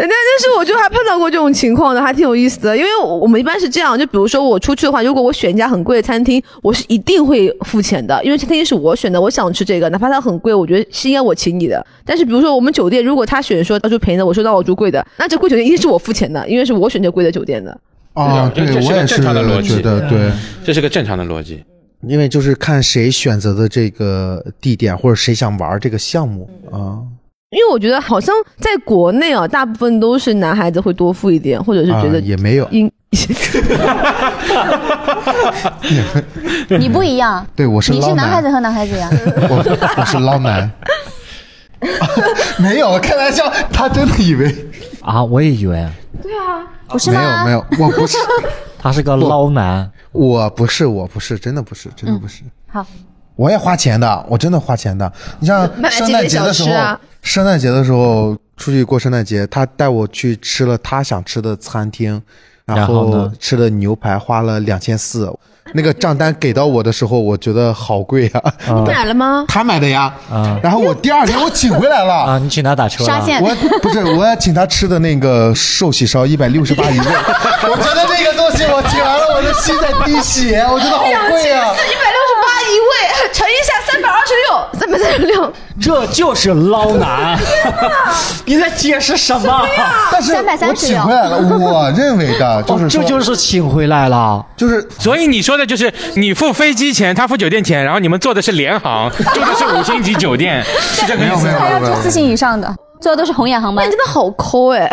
[0.02, 2.76] 但但是我就还碰到过这种情况的，还挺有意思的。
[2.76, 11.84] 因为我我们一般是这样，就比如说我出去的话，如果我选一家很贵的餐厅，我是一定会付钱的，因为餐厅是我选的，我想吃这个，哪怕它很贵，我觉得是应该我请你的。
[12.04, 17.78] 但是比如说我们酒店，如果他选说要住便宜的，我说那我住贵的，那这贵酒店一定是我付钱的，因为是我选这贵的酒店的。
[18.14, 20.30] 啊，对这这是个正我也是常的逻辑觉得对，
[20.64, 21.62] 这是个正常的逻辑。
[22.08, 26.96] 因为就是看谁选择的这个地点，或者谁想玩这个项目啊。
[27.50, 32.90] 因为我觉得好像在国内啊，大部分都是男孩子会多付一点，或者是觉得啊也没有应。
[36.78, 39.10] 你不一样， 对我是你是男男孩子和男孩子呀。
[39.50, 40.70] 我我是捞男，
[42.58, 44.54] 没有开玩笑，他真的以为
[45.02, 45.84] 啊，我也以为
[46.22, 47.44] 对啊不是没有？
[47.44, 48.16] 没有，我不是，
[48.78, 49.90] 他是个捞男。
[50.12, 52.44] 我不是，我不是，真的不是，真的不是。
[52.68, 52.86] 好，
[53.40, 55.10] 我也花钱的，我真的花钱的。
[55.38, 62.20] 你像圣诞节的时候，圣诞节的时候出去过圣诞节，他带我去吃了他想吃的餐厅，
[62.66, 65.32] 然然后呢吃的牛排，花了两千四。
[65.72, 68.42] 那个账单给到我的时候，我觉得好贵啊。
[68.66, 69.46] 你买了吗？
[69.48, 72.12] 他买的呀，啊然后我第二天我请回来了。
[72.12, 73.06] 啊，你请他打车了？
[73.06, 77.06] 沙县我不是，我要请他吃的那个寿喜烧一百六十八一位，
[77.70, 81.72] 我觉得那个东西我请完了我的心在滴血，我觉得好贵啊！
[82.70, 85.52] 一位，乘一下三百二十六，三百三十六。
[85.80, 87.38] 这就是捞男。
[88.44, 89.66] 你在解释什么？
[90.12, 94.44] 但是330我请回来了，我认为的就是这就是请回来了。
[94.56, 101.54] 就是所以你说的就是你付飞机钱，他付酒店钱，然后你们坐的是联航， 住的是五星级酒店，是这个意思吗？
[101.58, 104.90] 他要住四星以上的，坐的都是红眼航班你，真的好抠哎！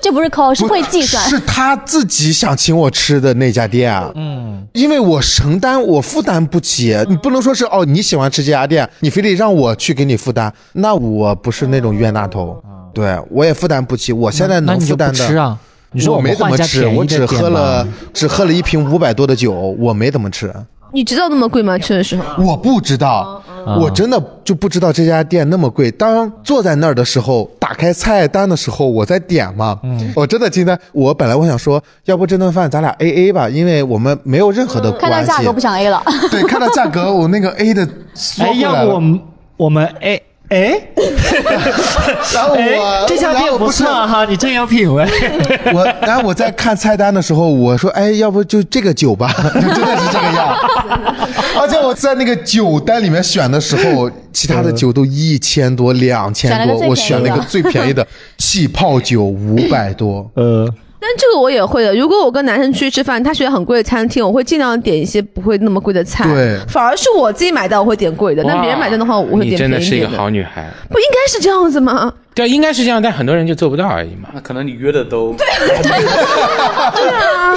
[0.00, 1.28] 这不是抠，是会计算。
[1.28, 4.10] 是他自己想请我吃的那家店啊。
[4.14, 6.96] 嗯，因为我承担，我负担不起。
[7.08, 12.62] 你不能说是哦，你喜欢吃这家店，你非得让我去给你负担，那我不是那种冤大头。
[12.92, 15.26] 对我也负担不起，我现在能负担的。
[15.26, 15.58] 吃啊？
[15.92, 20.52] 你说我没怎么吃，我只喝了只喝了一瓶五百多的酒，我没怎么吃。
[20.92, 21.78] 你知道那么贵吗？
[21.78, 22.44] 去的时候？
[22.44, 25.90] 我不知道，嗯我真的就不知道这家店那么贵。
[25.90, 30.78] 当坐在那儿的时候，打开菜单的时候，我在点嘛，嗯我真的惊呆。
[30.92, 35.28] 我本来我想说，要不这顿饭咱俩 A A 吧，因为我们没有任何的看关系。
[35.30, 38.78] 到价格不想 A 了，对，看到价格，我那个 A 的 缩哎，回来了。
[38.80, 39.20] 要不我们
[39.56, 40.20] 我们哎
[40.50, 40.80] 哎
[42.34, 45.06] 然后哎我，这家店不然后不错哈，你真有品味。
[45.72, 50.56] 我，然后我在看菜单的时候，我说，哎，要不就这个酒吧，就真的是这个样。
[51.56, 58.04] 而且我在那个酒单里面选的时候，其他的酒都一千多、两千多，我选了一个最便宜的
[58.36, 60.28] 气泡酒五百多。
[60.34, 60.68] 呃，
[61.00, 61.94] 但这个我也会的。
[61.94, 66.24] 如果我跟男生出去吃饭，他选很贵的餐厅，我会尽量点一些不会那么贵的菜。
[66.32, 68.44] 对反而是我自己买单，我会点贵的。
[68.44, 70.18] 那别人买单的话，我会你点真的是一个便宜点的。
[70.18, 70.70] 好女孩。
[70.90, 72.12] 不应该是这样子吗？
[72.34, 74.28] 对，应该是这样，但很多人就做不到而已嘛。
[74.32, 75.46] 那可能你约的都对
[75.82, 77.54] 对啊，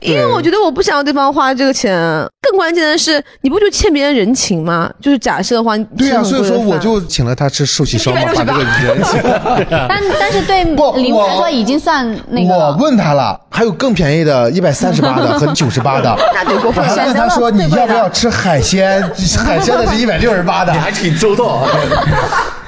[0.00, 1.96] 因为我觉得我不想要对方花这个钱。
[2.42, 4.88] 更关键的是，你不就欠别人人情吗？
[5.00, 9.20] 就是假设的话，对呀、呀、所以说我就请了他吃寿喜烧嘛，把这个人请。
[9.68, 12.76] 但但是对不礼物来我说已经算那个我。
[12.78, 16.16] 问他了，还有更便宜的，一百三十八的 和九十八的。
[16.34, 19.02] 那得过分我还问他说你要不要吃海鲜？
[19.44, 20.72] 海鲜的是一百六十八的。
[20.72, 21.66] 你还挺周到。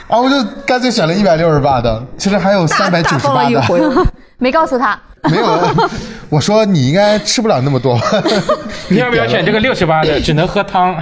[0.09, 2.05] 啊，我就干脆选了一百六十八的。
[2.17, 3.63] 其实还有三百九十八的。
[4.39, 5.61] 没告诉他，没有，
[6.31, 7.99] 我说你应该吃不了那么多。
[8.89, 10.21] 你要不要选这个六十八的？
[10.21, 10.97] 只能喝汤。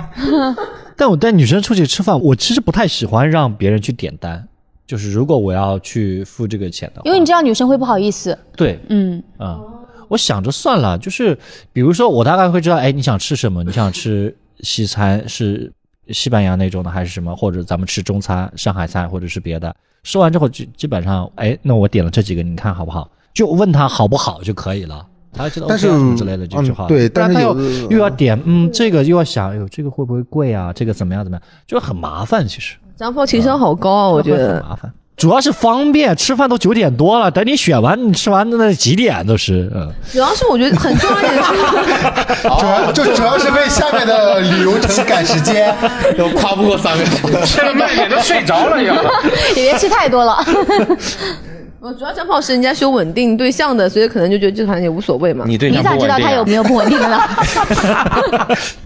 [0.97, 4.43] 但我带女生出去吃饭，我其实不太喜欢让别人去点单。
[4.87, 8.39] 就是如果我要去付这个钱的话，因为你知道女生会不好意思。
[8.57, 9.61] 对，嗯，啊、
[10.09, 11.37] 我想着算了，就是
[11.73, 13.63] 比如说我大概会知道，哎，你想吃什么？
[13.63, 15.71] 你想吃西餐是
[16.09, 17.35] 西班牙那种的，还是什么？
[17.35, 19.75] 或者咱们吃中餐、上海菜，或者是别的。
[20.03, 23.11] 说完之后，基基本上，哎，那我点了这几个，你看好不好？
[23.35, 25.07] 就问他好不好就可以了。
[25.33, 26.89] 他觉得 OK 但是啊什么之类的就嗯就好了。
[26.89, 27.55] 对但是他又
[27.91, 30.73] 又要点，嗯，这个又要想，哎呦，这个会不会贵啊？
[30.73, 31.43] 这个怎么样怎么样？
[31.67, 32.77] 就很麻烦，其实。
[32.97, 34.63] 张波情商好高啊，我觉得很得。
[34.63, 34.93] 麻烦。
[35.17, 39.91] 主要是方便，吃饭都九点多了，等你选完，你吃完那几点都是，嗯。
[40.13, 45.75] 主要是我觉得很重要一点是， 主要就主要是为下面的旅游城赶时间。
[46.19, 47.47] 都跨不过三个小时。
[47.47, 48.95] 吃了慢点都睡着了要。
[49.57, 50.37] 也别吃太多了。
[51.81, 55.45] 我主要张炮是人家是有稳定对象的，所以可能就觉得这团也无所谓嘛。
[55.47, 56.19] 你对你咋象不稳定、啊？
[56.19, 57.21] 知道他有没有不稳定的呢？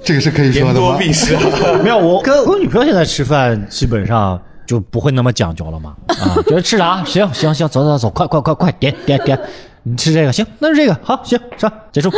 [0.04, 0.74] 这个是可以说的吗？
[0.74, 1.36] 多必失。
[1.82, 4.40] 没有，我跟我女朋友现在吃饭基本上
[4.70, 5.96] 就不会那么讲究了嘛。
[6.06, 7.02] 啊，觉 得吃啥？
[7.04, 9.37] 行行行，走走走，快快快快，点点点，
[9.83, 12.09] 你吃这个行，那是这个好，行上结束。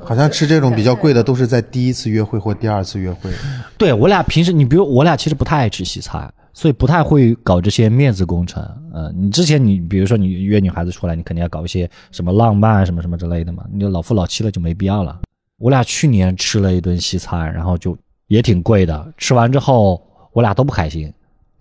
[0.00, 3.30] 好像吃这种比较贵的都是在第一次约会或第二次约会。
[3.78, 8.62] 对我俩平时，你比如我俩其实不太爱吃西餐，所以不太会搞这些面子工程。
[8.92, 15.20] 嗯、你之前你比如说你约女孩子出来，你肯定要搞一些什么浪漫什么什么之类的嘛，你就老夫老妻了就没必要了。
[15.56, 21.10] 我俩去年吃了一顿西餐，然后就也挺贵的，吃完之后我俩都不开心。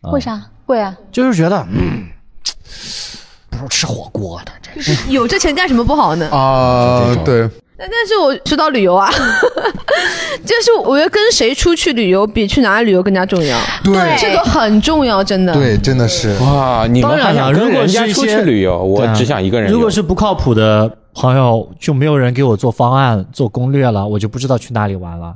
[0.03, 0.95] 啊为啥贵啊？
[1.11, 2.05] 就是觉得，嗯，
[3.49, 6.29] 不如吃火锅的，这是有这钱干什么不好呢？
[6.29, 9.09] 啊、对，但但是我知道旅游啊，
[10.45, 15.53] 就是我觉得跟谁出去旅游比去哪里旅游更加重要，对这个很重要，真的。
[15.53, 16.35] 对，真的是。
[16.39, 19.71] 哇，你们当然了，还想跟如果人家出去旅游，我只想一个人。
[19.71, 25.35] 如果是不靠谱的朋友，就没有人给我做方案、做攻略了，我就不知道去哪里玩了。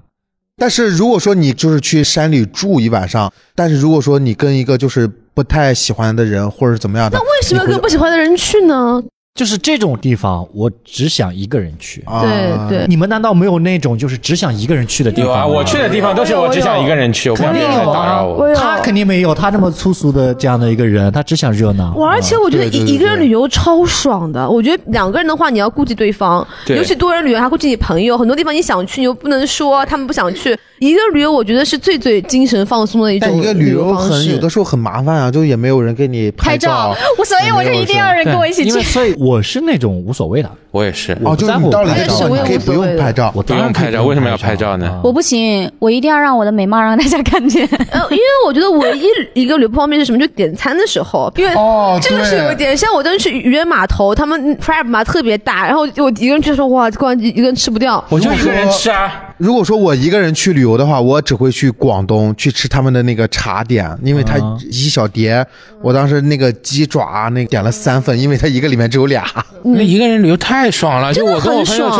[0.60, 9.02] 但是如果说你就是去山里住一晚上，但是如果说你跟一个就是不太喜欢的人或者怎么样的，为什么要跟不喜欢的人去呢？
[9.38, 12.04] 就是这种地方，我只想一个人去。
[12.06, 15.54] 啊对对，你们难道没有那种就是只想一个人去的地有啊，方？
[15.54, 18.38] 我去的地方都是我只想一个人去，我不想别人打扰我。
[18.40, 21.94] 我有他肯定没有他那么粗俗的这样的一个人，他只想热闹。
[21.96, 24.50] 我而且我觉得一一个人旅游超爽的。
[24.50, 28.18] 我觉得两个人的话，你要顾及对方，对尤其多人旅游还顾及你朋友。
[28.18, 30.58] 很多地方你想去，你又不能说他们不想去。
[30.80, 34.14] 一个旅游，我觉得是最最精神放松的一种但一个旅游方式。
[34.14, 38.80] 很有的时候很麻烦啊，就也没有人给你拍照，我所以我就一定要人跟我一起去。
[38.84, 43.32] 所以我是那种无所谓的，我也是，哦，就在乎你到了一个地方，拍照我也你可以不用拍照。
[43.36, 45.02] 我不用拍照，为什么要拍照呢？
[45.04, 47.68] 我不行，我一定要让我的美貌让大家看见。
[47.92, 50.18] 呃，因为我觉得唯一一个旅游不方便是什么？
[50.18, 52.76] 就点餐的时候，因为哦 这个是有一点。
[52.78, 58.04] 像我当时去渔人码头，他们 prep 嘛特别大，然后我一个人去说哇，光一个人吃不掉。
[58.10, 59.24] 我就一个人吃啊。
[59.38, 65.46] 如果说我一个人去旅游的话，我只会去广东去吃他们的那个茶点，因为它啊一小碟，
[65.82, 69.26] 我当时那个鸡爪那点了三份，因为它一个里面只有俩。
[69.64, 71.98] 那一个人旅游太爽了，就我跟我朋友出，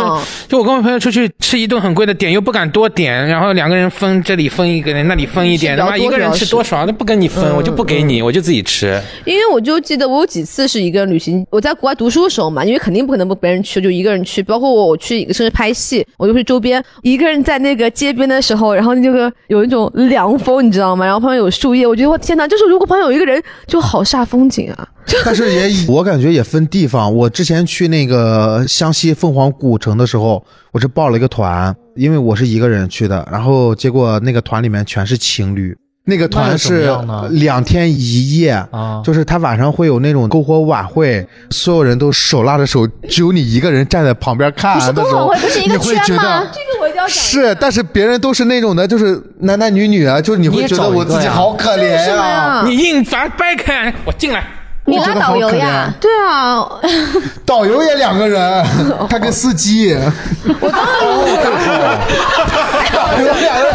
[0.48, 9.00] 就我跟我朋友出去吃一顿很贵的点，又不敢多点，然后两个人分这里分一个人，那里分一点，是比较多他妈一个人吃多爽，那不跟你分，我就不给你，我就自己吃。
[9.24, 14.42] 因为我就记得我有几次是一个人旅行，我在国外读书的时候嘛，因为肯定不可能不别人去，就一个人去。
[14.42, 21.04] 包括我我去一个城市拍戏，我就去周边，一个人在那个街边的时候，然后那个有一种凉风，你知道吗？
[21.04, 24.88] 然后旁边有树叶，我觉得我天哪，就是如果旁边有一个人，就好煞风景啊！
[25.24, 27.14] 但是也 我感觉也分地方。
[27.14, 35.76] 我之前去那个湘西凤凰古城的时候，我是报了一个团，因为我是一个人去的，然后结果那个团里面全是情侣。
[36.04, 36.90] 那个团是
[37.32, 52.64] 两天一夜，啊就是他晚上会有那种篝火晚会，所有人都手拉着手，只有你一个人站在旁边看不是的时候，篝火晚会不是一个你会觉圈吗得这个是，但是别人都是那种的，就是男男女女啊，就是你会觉得我自己好可怜啊。
[52.66, 54.44] 你硬砸掰开，我进来。
[54.88, 55.92] 你拉导游呀？
[56.00, 56.66] 对啊，
[57.44, 58.64] 导游也两个人，
[59.08, 59.94] 他跟司机。
[60.60, 61.98] 我导游两个人，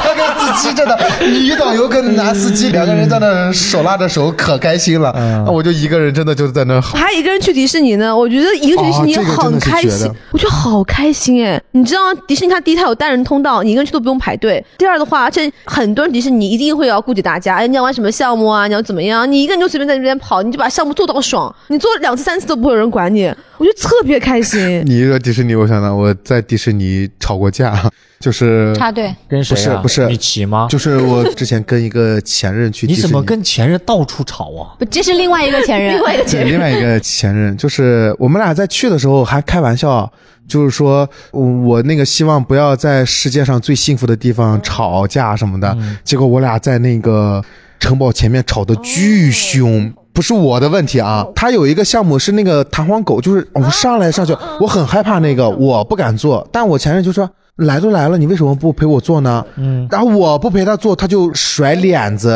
[0.01, 5.13] 他跟司机真的，女导游跟男司机两个人在那手拉着手，可开心了。
[5.45, 6.81] 那我就一个人，真的就是在那。
[6.81, 11.61] 还一个人去迪士尼呢，我觉得一个去迪士尼很开心，我觉得好开心哎！
[11.71, 14.63] 你知道迪士尼它第一它有单人通道，你一个人去都不用排队。
[14.77, 18.67] 第二的话，而且很多人迪士尼一定会要顾及大家，哎，你要玩什么项目啊？
[18.67, 19.29] 你要怎么样？
[19.31, 23.25] 你一个人就随便在那边跑，你就把项目做到爽，你做两次三次都不会有人管你，
[23.57, 24.83] 我就特别开心。
[24.85, 27.89] 你一说迪士尼，我想到我在迪士尼吵过架，
[28.19, 29.13] 就是插队。
[29.27, 29.81] 跟谁啊？
[29.81, 30.67] 不是不是米奇吗？
[30.69, 34.75] 就是我之前跟一个前任去迪你士尼，怎么跟前任到处吵啊？
[34.79, 40.11] 不，这是另外一个前任， 另外一个对，另外一个前任，就是我们俩在去的时候还开玩笑，
[40.47, 47.43] 就是说我我那个希望不要在世界上最幸福的地方吵架什么的，结果我俩在那个
[47.79, 49.91] 城堡前面吵得巨凶。
[50.13, 59.43] 不是我的问题啊，他有一个项目是那个弹簧狗，就是我们上来上去，我很害怕那个，我不敢坐，但我前任就说来都来了，你为什么不陪我坐呢？
[59.57, 62.29] 嗯，然后我不陪他坐，他就甩脸子。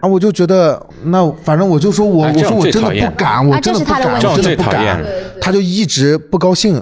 [0.00, 5.04] 啊，我就觉得那反正我就说我、啊我说我真的不敢，我啊真的不敢，我真的不敢。
[5.40, 6.80] 他就一直不高兴，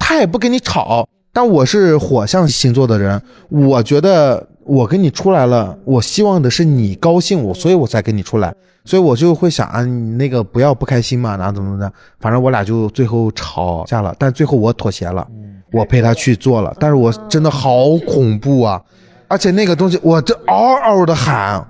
[0.00, 1.06] 他也不跟你吵。
[1.30, 15.26] 但我是火象星座的人，我觉得我跟你出来了，我希望的是你高兴，我所以我才跟你出来，所以我就会想啊，你那个不要不开心嘛，然后怎么怎么的，反正我俩就最后吵架了，但最后我妥协了，
[15.72, 18.80] 我陪他去做了，但是我真的好恐怖啊，
[19.28, 21.66] 而且那个东西我这嗷嗷的喊。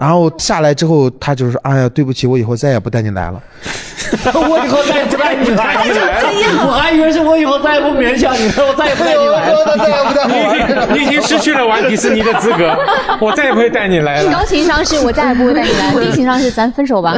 [0.00, 3.40] 然后下来之后，他就是说：“哎呀，对不起，我以后再也不带你来了。
[4.34, 5.80] 我以后再也不带你来了。
[6.66, 9.64] 我还以为是我以后再也不勉强你了，我再也不带你来了。
[9.78, 10.88] 再也不带我玩了。
[10.92, 12.76] 你已经失去了玩迪士尼的资格，
[13.20, 14.32] 我再也不会带你来了。
[14.32, 17.12] 高情商是我再也不会带你来，低情商是咱分手吧。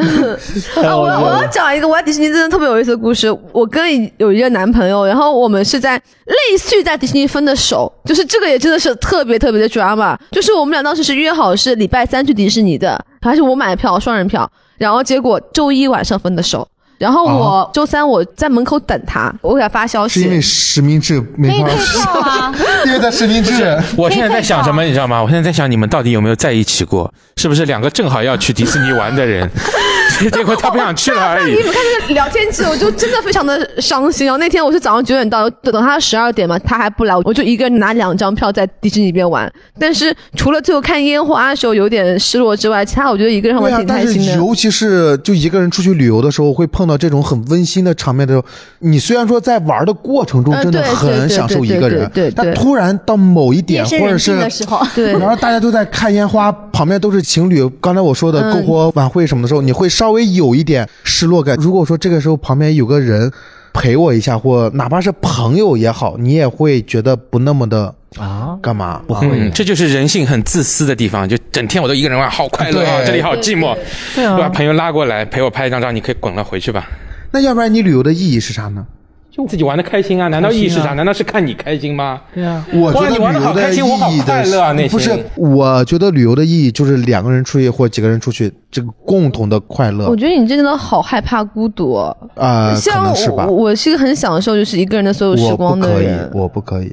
[0.77, 3.31] 啊，我我要讲一个我在迪士尼真的特别有意思的故事。
[3.53, 10.17] 我跟有一个男朋友，然后我们是在类似于在迪士尼分的手，就是这个也真的是特别特别的 drama。
[10.31, 16.66] 就是我们俩当时是约好是礼拜三去迪士尼的，还是我买的票双人票，然后结果周一晚上分的手。
[16.96, 22.55] 然后我周三我在门口等他，我给他发消息，是因为实名制没法可以退票啊，
[22.87, 23.77] 因为他实名制。
[23.96, 25.20] 我现在在想什么，你知道吗？
[25.20, 27.12] 我现在在想你们到底有没有在一起过？
[27.37, 29.50] 是不是两个正好要去迪士尼玩的人，
[30.33, 31.62] 结果他不想去了而已你。
[31.62, 34.27] 们看这个聊天记录，我就真的非常的伤心。
[34.27, 39.51] 然后那天我是早上九点到，等等他十二点嘛，他还不来，我就一个人拿两张票在迪士尼边玩。
[39.79, 44.37] 但是除了最后看烟花的时候有点失落之外，其他我觉得一个人玩对啊，挺开心的。
[44.37, 48.45] 尤其是就一个人出去旅游的时候，会碰到这种很温馨的场面的时候，
[48.81, 54.38] 你虽然说在玩的过程中呃真的很享受一个人对对对，但突然到某一点或者是
[54.95, 57.64] 对然后大家都在看烟花，旁边都是情侣。
[57.81, 61.57] 刚才我说的嗯篝火晚会什么的时候，你会稍微有一点失落感。
[61.61, 63.31] 如果说这个时候旁边有个人
[63.73, 69.01] 陪我一下，或哪怕是朋友也好，你也会觉得不那么的啊，干嘛？
[69.07, 73.77] 不嗯，这就是人性很自私的地方，就整天我都一个人玩，好快乐啊，这里好寂寞，
[74.17, 76.89] 对啊把朋友拉过来陪我拍一张照，你可以滚了，回去吧。
[77.31, 78.85] 那要不然你旅游的意义是啥呢？
[79.37, 80.90] 就自己玩的开心啊，难道意义是啥？
[80.90, 82.20] 啊难道是看你开心吗？
[82.33, 93.53] 对啊，我觉得旅哇你玩得游的意好开心我好义的快乐啊内心不是，我觉得旅游的意义就是两个人出去或几个人出去，这个共同的快乐我觉得你真的好害怕孤独哦，啊、可像能是吧我，。
[93.53, 96.31] 我是一个很享受就是一个人的所有时我不光的可以人，。
[96.33, 96.92] 我不可以。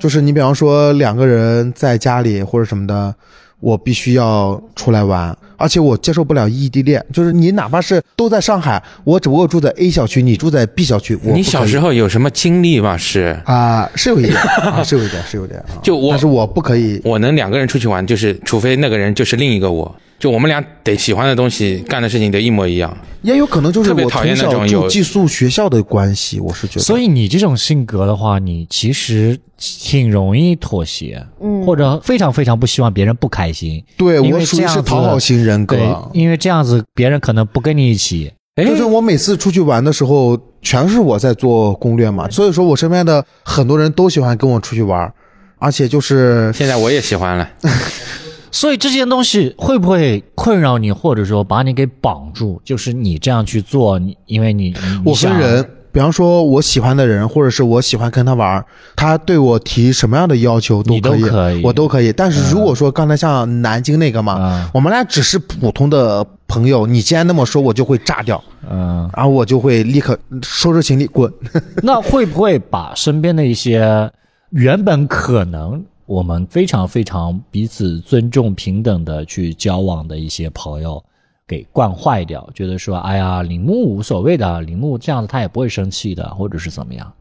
[0.00, 3.14] 就是你比方说两个人在家里或者什么的，
[3.62, 7.04] 我必须要出来玩，而且我接受不了异地恋。
[7.12, 12.96] 就是你哪怕是都在上海，我只不过住在 A 小区，你住在 B 小区，我你小时候候有什么经历吗？
[12.96, 15.78] 是啊、是有一点啊，是有一点，是有点啊。
[15.80, 17.00] 就我但是我不可以。
[17.04, 22.96] 我能两个人出去玩，就是除非那个人就是另一个我，就我们俩得喜欢的东西、干的事情得一模一样。
[23.22, 26.80] 也有可能就是我讨厌从小那种寄宿学校的关系，我是觉得。
[26.80, 33.84] 所以你这种性格的话，你其实挺容易妥协，嗯，或者非常非常不希望别人不开心。
[33.96, 35.76] 对我属于是讨好型人格。
[36.12, 38.32] 因为这样子别人可能不跟你一起。
[38.54, 45.12] 哎，就是我每次出去玩的时候，全是我在做攻略嘛，所以说我身边的很多人都喜欢跟我出去玩，
[45.58, 47.50] 而且就是现在我也喜欢了。
[48.52, 52.60] 所以这件东西会不会困扰你，或者说把你给绑住？
[52.62, 62.12] 就是你这样去做，你因为你你我分人，比方说我喜欢的人，或者是我喜欢跟他玩，他对我提什么样的要求都你都可以，可以我都可以。
[62.12, 71.32] 但是如果说刚才像南京那个嘛，嗯我们俩只是普通的朋友，你既然那么说，我就会炸掉，嗯，然后我就会立刻收拾行李滚。
[71.82, 74.10] 那会不会把身边的一些
[74.50, 81.02] 原本可能我们非常非常彼此尊重、平等的去交往的一些朋友，
[81.46, 87.12] 给惯坏掉，觉得说，哎呀，铃木无所谓的，铃木这样子他也不会生气的，或者是怎么样？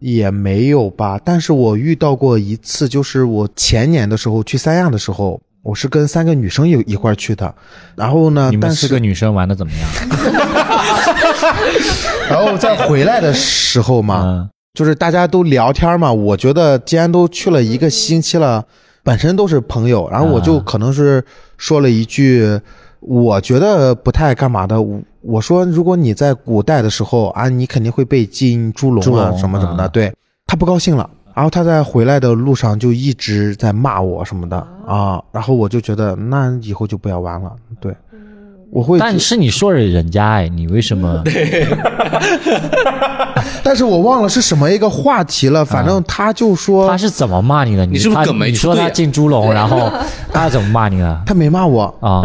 [0.00, 7.54] 也没有吧，但是我遇到过一次，就是我前年的时候去三亚的时候，我是跟三个女生一一块儿去的，
[7.96, 9.88] 然后呢，你们四个女生玩的怎么样？
[12.28, 18.66] 然后在回来的时候嘛，嗯就是大家都聊天嘛，我觉得既然都去了一个星期了，
[19.04, 21.24] 本身都是朋友，然后我就啊可能是
[21.56, 22.60] 说了一句，
[22.98, 24.82] 我觉得不太干嘛的。
[24.82, 29.84] 我我说，如果你在古代的时候啊，你肯定会被进猪笼啊，什么什么的。
[29.84, 30.12] 啊对
[30.46, 34.56] 他不高兴了，然后他在回来的路上就一直在骂我什么的
[34.86, 37.52] 啊，然后我就觉得那以后就不要玩了。
[37.80, 37.94] 对，
[38.74, 41.22] 我会，但是你说人家哎，你为什么？
[43.62, 47.86] 但是我忘了是什么一个话题了，反正他就说他是怎么骂你的？
[47.86, 49.92] 你是不是梗没你说他进猪笼，然后
[50.32, 51.18] 他怎么骂你的？
[51.24, 52.20] 他没骂我，啊，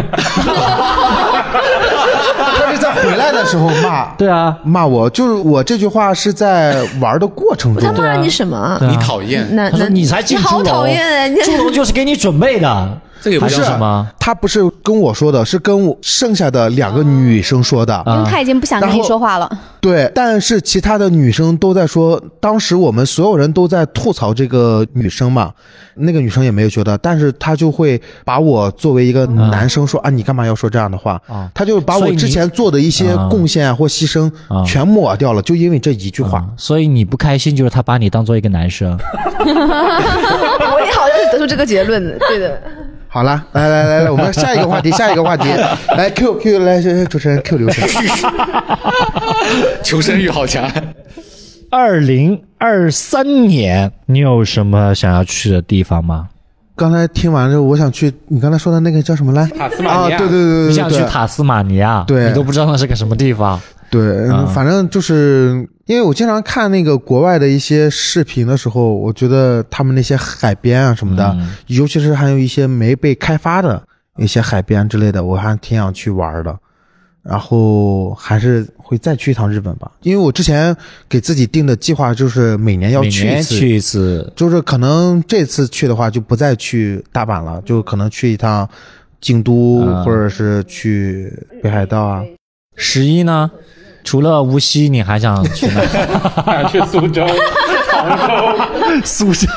[2.58, 4.08] 他是在回来的时候骂。
[4.18, 7.84] 对啊，骂我，就是我这句话是在玩的过程中。
[7.84, 8.58] 他，骂你什么？
[8.58, 8.80] 啊？
[8.82, 8.88] 啊。
[8.90, 11.44] 你讨厌，那那他说你才进猪笼，好讨厌人家。
[11.44, 12.92] 猪笼就是给你准备的，还
[13.22, 14.08] 这个也不是是什么？
[14.20, 17.96] 他不是跟我说的，是跟我剩下的两个女生说的。
[17.96, 19.50] 啊因为他已经不想跟你说话了。
[19.82, 25.52] 对，但是其他的女生都在说，当时我们所有人都在吐槽这个女生嘛，
[25.96, 31.20] 那个女生也没有觉得，但是她就会把我作为一个男生说、啊，你干嘛要说这样的话？
[31.28, 36.40] 啊她就把我之前做的一些啊贡献啊或牺牲啊全抹掉了，就因为这一句话。
[36.40, 38.98] 啊所以你不开心，就是他把你当做一个男生。
[39.40, 42.62] 我也好像是得出这个结论的，对的。
[43.12, 45.50] 好了，来来来来，我们下一个话题，下一个话题，
[45.98, 47.88] 来 Q Q 来主持人 Q 流程。
[49.84, 50.72] 求生欲好强。
[51.72, 56.30] 二零二三年，你有什么想要去的地方吗？
[56.76, 59.46] 刚才听完之后，我想去你刚才说的那个叫什么来？
[59.48, 62.04] 塔斯马尼亚啊，对对对对对，你想去塔斯马尼亚？
[62.08, 63.60] 对你都不知道那是个什么地方。
[63.90, 64.46] 对，啊。
[64.46, 71.52] 反正就是因为我经常看那个国外的一些视频的时候，我觉得他们那些海边啊什么的，嗯。
[71.68, 73.82] 尤其是还有一些没被开发的
[74.18, 76.58] 一些海边之类的，我还挺想去玩的。
[77.22, 80.76] 然后还是会再去一趟日本吧，因为我之前
[81.08, 88.68] 给自己定的计划就是每年要去一次，去一次，就是可能这次去的话就不再去大阪了，就可能去一趟
[89.20, 90.02] 京都，啊。
[90.04, 91.32] 或者是去
[91.62, 92.24] 北海道啊。
[92.80, 93.52] 十一呢？
[94.02, 95.86] 除了无锡，你还想去哪？
[96.46, 97.28] 想去苏州、
[97.92, 99.02] 杭州。
[99.04, 99.48] 苏州，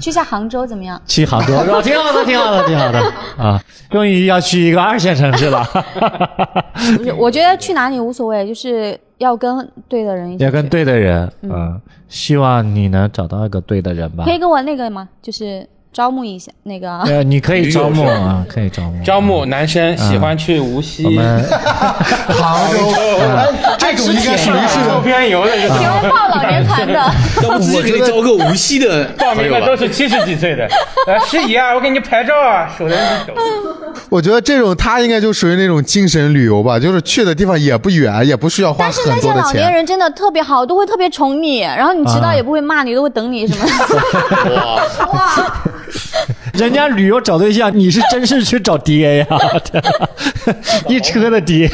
[0.00, 1.00] 去一下杭州怎么样？
[1.06, 2.98] 去杭州， 哦，挺好的，挺好的，挺好的
[3.36, 3.62] 啊！
[3.90, 5.62] 终于要去一个二线城市了，
[6.96, 10.44] 不是，我觉得去哪里无所谓，就是要跟对的人一起去。
[10.44, 14.32] 要跟对的人，嗯，希望你能找到一个对的人吧可。
[14.32, 15.06] 以跟我那个吗？
[15.20, 16.98] 就是招募一下那个。
[17.00, 19.04] 呃，你可以招募啊， 可以招募。
[19.04, 21.44] 招募男生喜欢去无锡，我们
[22.28, 22.78] 杭州，
[23.20, 26.94] 哎，这种应该属于是周边游的，就是请问报老年团的，
[27.42, 29.66] 要不直接给你招个无锡的报名的？
[29.66, 30.66] 都是七十几岁的。
[31.06, 33.34] 呃，师姨啊，我给你拍照啊，手人手。
[34.08, 39.40] 我觉得这种他应该就属于那种精神旅游吧，就是去的地方也不远，也不需要花钱但是那些。
[39.40, 44.56] 老年人真的特别好，都会特别宠你，然后你迟到啊也不会骂你，都会等你什么的。
[45.12, 45.62] 哇，
[46.54, 49.26] 人家旅游找对象，你是真是去找爹呀，
[50.88, 51.70] 一车的爹。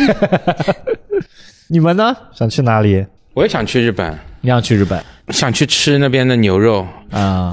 [1.68, 2.16] 你们呢？
[2.34, 3.04] 想去哪里？
[3.34, 6.86] 我也想去日本，你想去日本想去吃那边的牛肉。
[7.10, 7.52] 啊？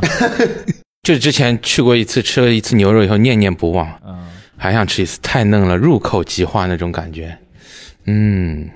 [1.03, 4.15] 就之前去过一次，吃了一次牛肉以后念念不忘，嗯
[4.57, 7.37] 还想吃一次，太嫩了，入口即化那种感觉。
[8.05, 8.67] 嗯，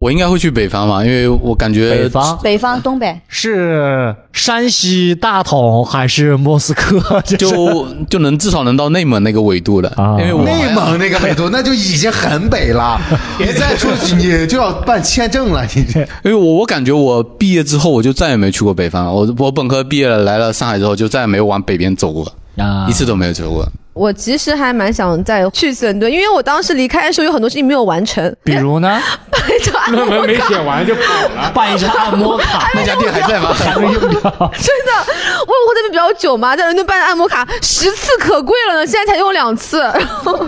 [0.00, 7.20] 我应该会去北方嘛，因为我感觉北方北方东北，是山西大同还是莫斯科？
[7.20, 12.98] 就就就能至少能到内蒙那个纬度的，啊因为我内蒙那个纬度 那就已经很北了，
[13.38, 16.00] 你再出去你就要办签证了，你这。
[16.00, 19.12] 因为我我感觉我毕业之后我就再也没去过北方了。
[19.12, 22.24] 我我本科毕业了来了上海之后就再也没有往北边走过，
[22.56, 23.68] 啊一次都没有走过。
[23.92, 31.50] 我其实还蛮想再去一次伦敦，因为我当时离开的时候有很多事情没有完成，比如呢，办一张按论文没写完就跑了。
[31.52, 33.52] 办一张按摩卡，那家店还在吗？
[33.52, 34.08] 还没用掉。
[34.08, 35.12] 真的，
[35.46, 40.46] 我我那边比较久嘛，在伦敦办的按摩卡十次可贵了呢，现在才用两次，然 后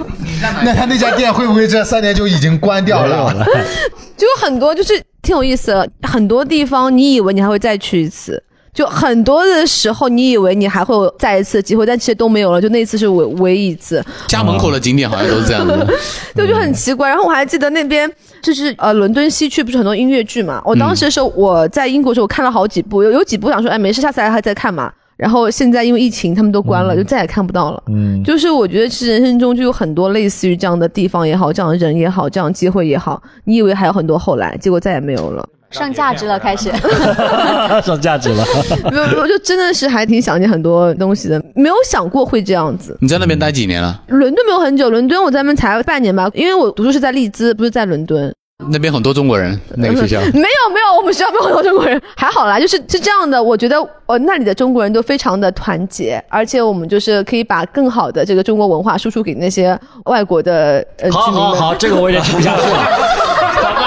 [0.64, 3.34] 那他那家店会不会这三年就已经关掉了？
[4.16, 8.42] 就有很多就是挺有意思的，很多地方你以为你还会再去一次。
[8.74, 12.58] 就很多的时候，你以为你还会有再一次的机会，但其实都没有了。
[12.58, 15.86] 就那一次是唯唯一一次，家门口的景点好像都是这样的。
[16.34, 17.06] 对，就很奇怪。
[17.08, 18.10] 然后我还记得那边
[18.42, 20.62] 就是呃，伦敦西区不是很多音乐剧嘛？
[20.64, 24.90] 我当时的时候我在英国的时候，我看了好几部，有有几部想说，哎，没事，下次来还再看嘛。
[25.18, 27.82] 然后现在因为疫情他们都关了，就再也看不到了。
[27.88, 35.46] 嗯，就是我觉得其实人生中就有很多类似于这样的地方也好，这样的人也好，这样机会也好，你以为还有很多后来，结果再也没有了。
[35.72, 36.70] 上价值了，开始。
[37.82, 38.44] 上价值了。
[38.92, 42.96] 没有，没有就真的是还挺想念很多东西的，没有想过会这样子。
[43.00, 44.00] 你在那边待几年了？
[44.08, 48.32] 伦敦没有很久，伦敦我在那边才半年吧，因为我读书是在利兹，不是在伦敦。
[48.70, 50.20] 那边很多中国人，那个学校。
[50.20, 50.38] 没有
[50.72, 53.42] 没有，我们学校没有很多中国人，还好啦，就是是这样的。
[53.42, 61.32] 我觉得呃那里的中国人都非常的团结，而且我们就是可以把更好的这个中国文化输出给那些外国的呃居好。
[61.32, 62.86] 好好，这个我有点听不下去了，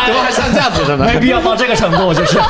[0.06, 1.06] 怎么还上价值了呢？
[1.06, 2.40] 没必要到这个程度，就是。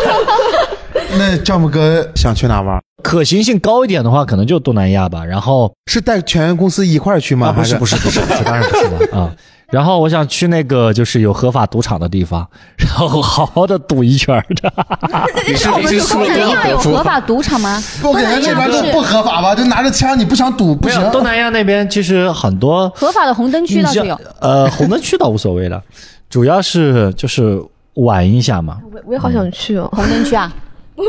[1.17, 2.79] 那丈夫哥想去哪玩？
[3.03, 5.23] 可行性高一点的话，可能就东南亚吧。
[5.23, 7.47] 然后是带全公司一块儿去吗？
[7.47, 9.31] 啊，不是不是不是不是，当然不是了啊。
[9.71, 12.47] 然后我想去那个就是有合法赌场的地方，
[12.77, 14.71] 然后好好的赌一圈儿的。
[15.47, 16.89] 你是你是输了东南亚多少？
[16.89, 17.83] 有合法赌场吗？
[18.03, 19.55] 我感觉那边都不合法吧？
[19.55, 21.11] 就拿着枪，你不想赌不行，。
[21.11, 24.19] 东南亚那边其实很多合法的红灯区倒是有。
[24.39, 25.81] 呃，红灯区倒无所谓了，
[26.35, 27.63] 主要是就是
[27.93, 28.79] 玩一下嘛。
[28.91, 29.89] 我我也好想去哦。
[29.93, 30.53] 红灯区啊？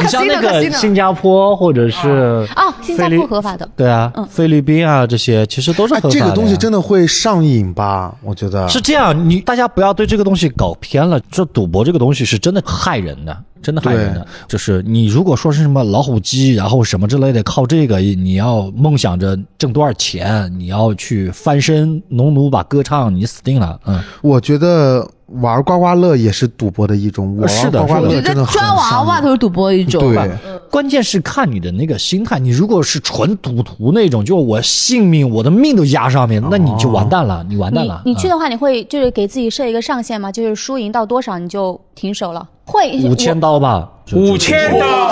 [0.00, 3.68] 你像那个新加坡或者是哦，新加坡合法的。
[3.76, 8.12] 对啊，菲律宾啊这些其实都是合，法的这个东西真的会上瘾吧？
[8.20, 11.20] 我觉得是这样，你大家不要对这个东西搞偏了。
[11.30, 14.26] 这赌博这个东西是真的害人的，真的害人的。
[14.48, 23.78] 就是你如果说是什么老虎机，然后什么之类的，靠这个你要梦想着挣多少钱，你要去翻身农奴把歌唱，你死定了。
[23.86, 27.36] 嗯，我觉得玩刮刮乐也是赌博的一种。
[27.38, 30.12] 我是的玩刮刮乐真的抓娃娃都是赌博的一种。
[30.12, 30.30] 对，
[30.70, 32.38] 关键是看你的那个心态。
[32.38, 38.02] 你如果是纯赌徒那种，就我性命我的命都压上面，那你就完蛋了，你完蛋你了。
[38.04, 40.30] 你去的话，你会就是给自己设一个上限吗？
[40.32, 42.48] 就是输赢到多少你就停手了？
[42.64, 45.10] 会五千刀吧，就五千刀。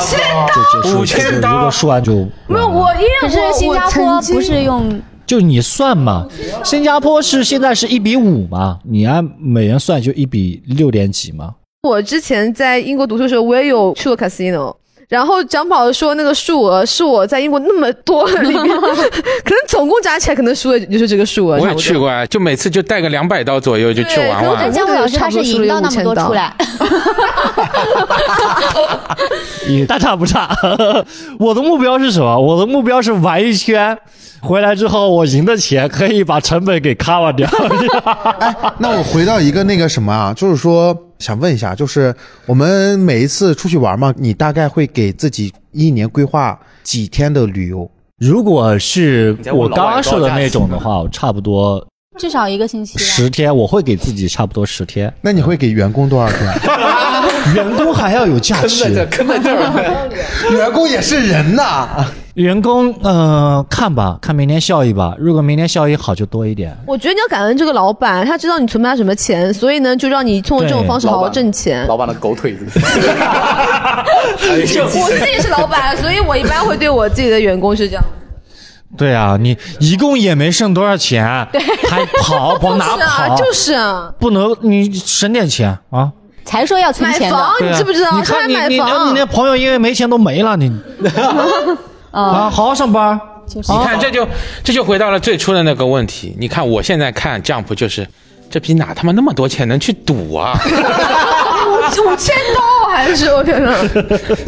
[0.99, 6.27] 五千刀如果输完就没有我，因为可是我新加坡不是用就你算嘛，
[6.65, 11.55] 新加坡是现在是一比五嘛，你按美元算就一比六点几嘛。
[11.83, 14.75] 我之前在英国读书的时候，我也有去过 casino。
[15.11, 21.59] 然后蒋宝说，那个数额是我在英国那么多 里面，可能总共加起来可能输的就是这个数额。
[21.59, 24.69] 我也去过啊，就每次就带个两百刀左右就去玩对玩那。
[24.71, 26.55] 姜武老师他是赢到那么多出来，
[29.69, 30.49] 你大差不差。
[31.41, 32.39] 我的目标是什么？
[32.39, 33.99] 我的目标是玩一圈，
[34.41, 37.51] 回来之后我赢的钱可以把成本给 cover 掉。
[38.39, 42.13] 哎，那我回到一个那个什么啊，就是说想问一下，就是
[42.47, 47.89] 我们每一次出去玩嘛，你大概会给自己一年规划几天的旅游？
[48.19, 51.87] 如果是我刚刚说的那种的话，我差不多
[52.19, 53.05] 至少一个星期吧。
[53.05, 55.11] 十天，我会给自己差不多十天。
[55.23, 56.55] 那你会给员工多少天？
[57.55, 60.11] 员工还要有假期， 坑在这儿。
[60.53, 62.07] 员工也是人呐。
[62.41, 65.15] 员工呃看吧，看明年效益吧。
[65.19, 66.75] 如果明年效益好，就多一点。
[66.87, 71.87] 我觉得你要感恩这个老板，他知道你存不下什么钱，所以呢，就让你通过这种方式好好挣钱。
[71.87, 72.65] 老板的狗腿子。
[74.41, 78.03] 我自己是老板，所以我一般会对我自己的员工是这样。
[78.97, 81.25] 对啊，你一共也没剩多少钱，
[81.89, 83.37] 还跑跑哪 是啊，跑？
[83.37, 86.11] 就是啊，不能你省点钱啊！
[86.45, 88.17] 才说要存钱买房的，你知不知道？
[88.17, 90.73] 你他还看你你买房你那朋友因为没钱都没了，你
[92.11, 93.19] 啊，好好上班。
[93.47, 94.27] 就是你看，这就
[94.63, 96.37] 这就回到了最初的那个问题。
[96.39, 98.07] 你看，我现在看 Jump 就是，
[98.49, 100.57] 这逼哪他妈那么多钱能去赌啊？
[101.91, 103.75] 五千刀还是我天呐！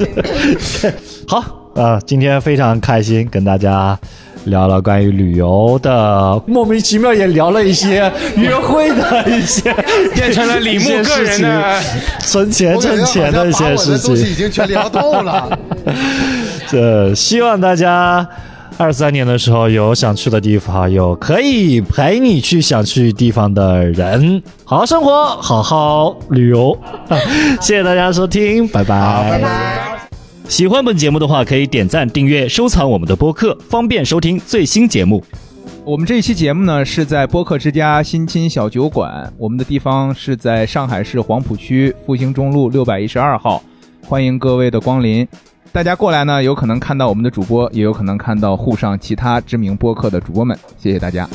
[1.27, 1.45] 好
[1.75, 3.99] 啊、今天非常开心跟大家
[4.45, 9.75] 聊了关于旅游的，莫名其妙也聊了一些约会的一些，
[10.15, 11.81] 变成了李牧个人的
[12.21, 14.37] 存钱挣钱的一些事东西已情。
[14.37, 15.59] 经全聊透了。
[16.69, 18.27] 这希望大家。
[18.79, 26.77] 二三年的时候有想去的地方，有可以陪你去想去地方的人，好好生活，好好旅游。
[27.61, 29.29] 谢谢大家收听，拜拜。
[29.31, 29.92] 拜拜。
[30.53, 35.25] 喜欢本节目的话，可以点赞、订阅、收藏我们的播客，方便收听最新节目。
[35.83, 43.63] 我们这一期节目呢是在播客之家新青小酒馆，我们的地方是在上海市黄浦区复兴中路六百一十二号，
[44.07, 45.27] 欢迎各位的光临。
[45.73, 50.55] 大家过来呢，有可能看到我们的主播，也有可能看到沪上其他知名播客的主播们。
[50.77, 51.27] 谢谢大家。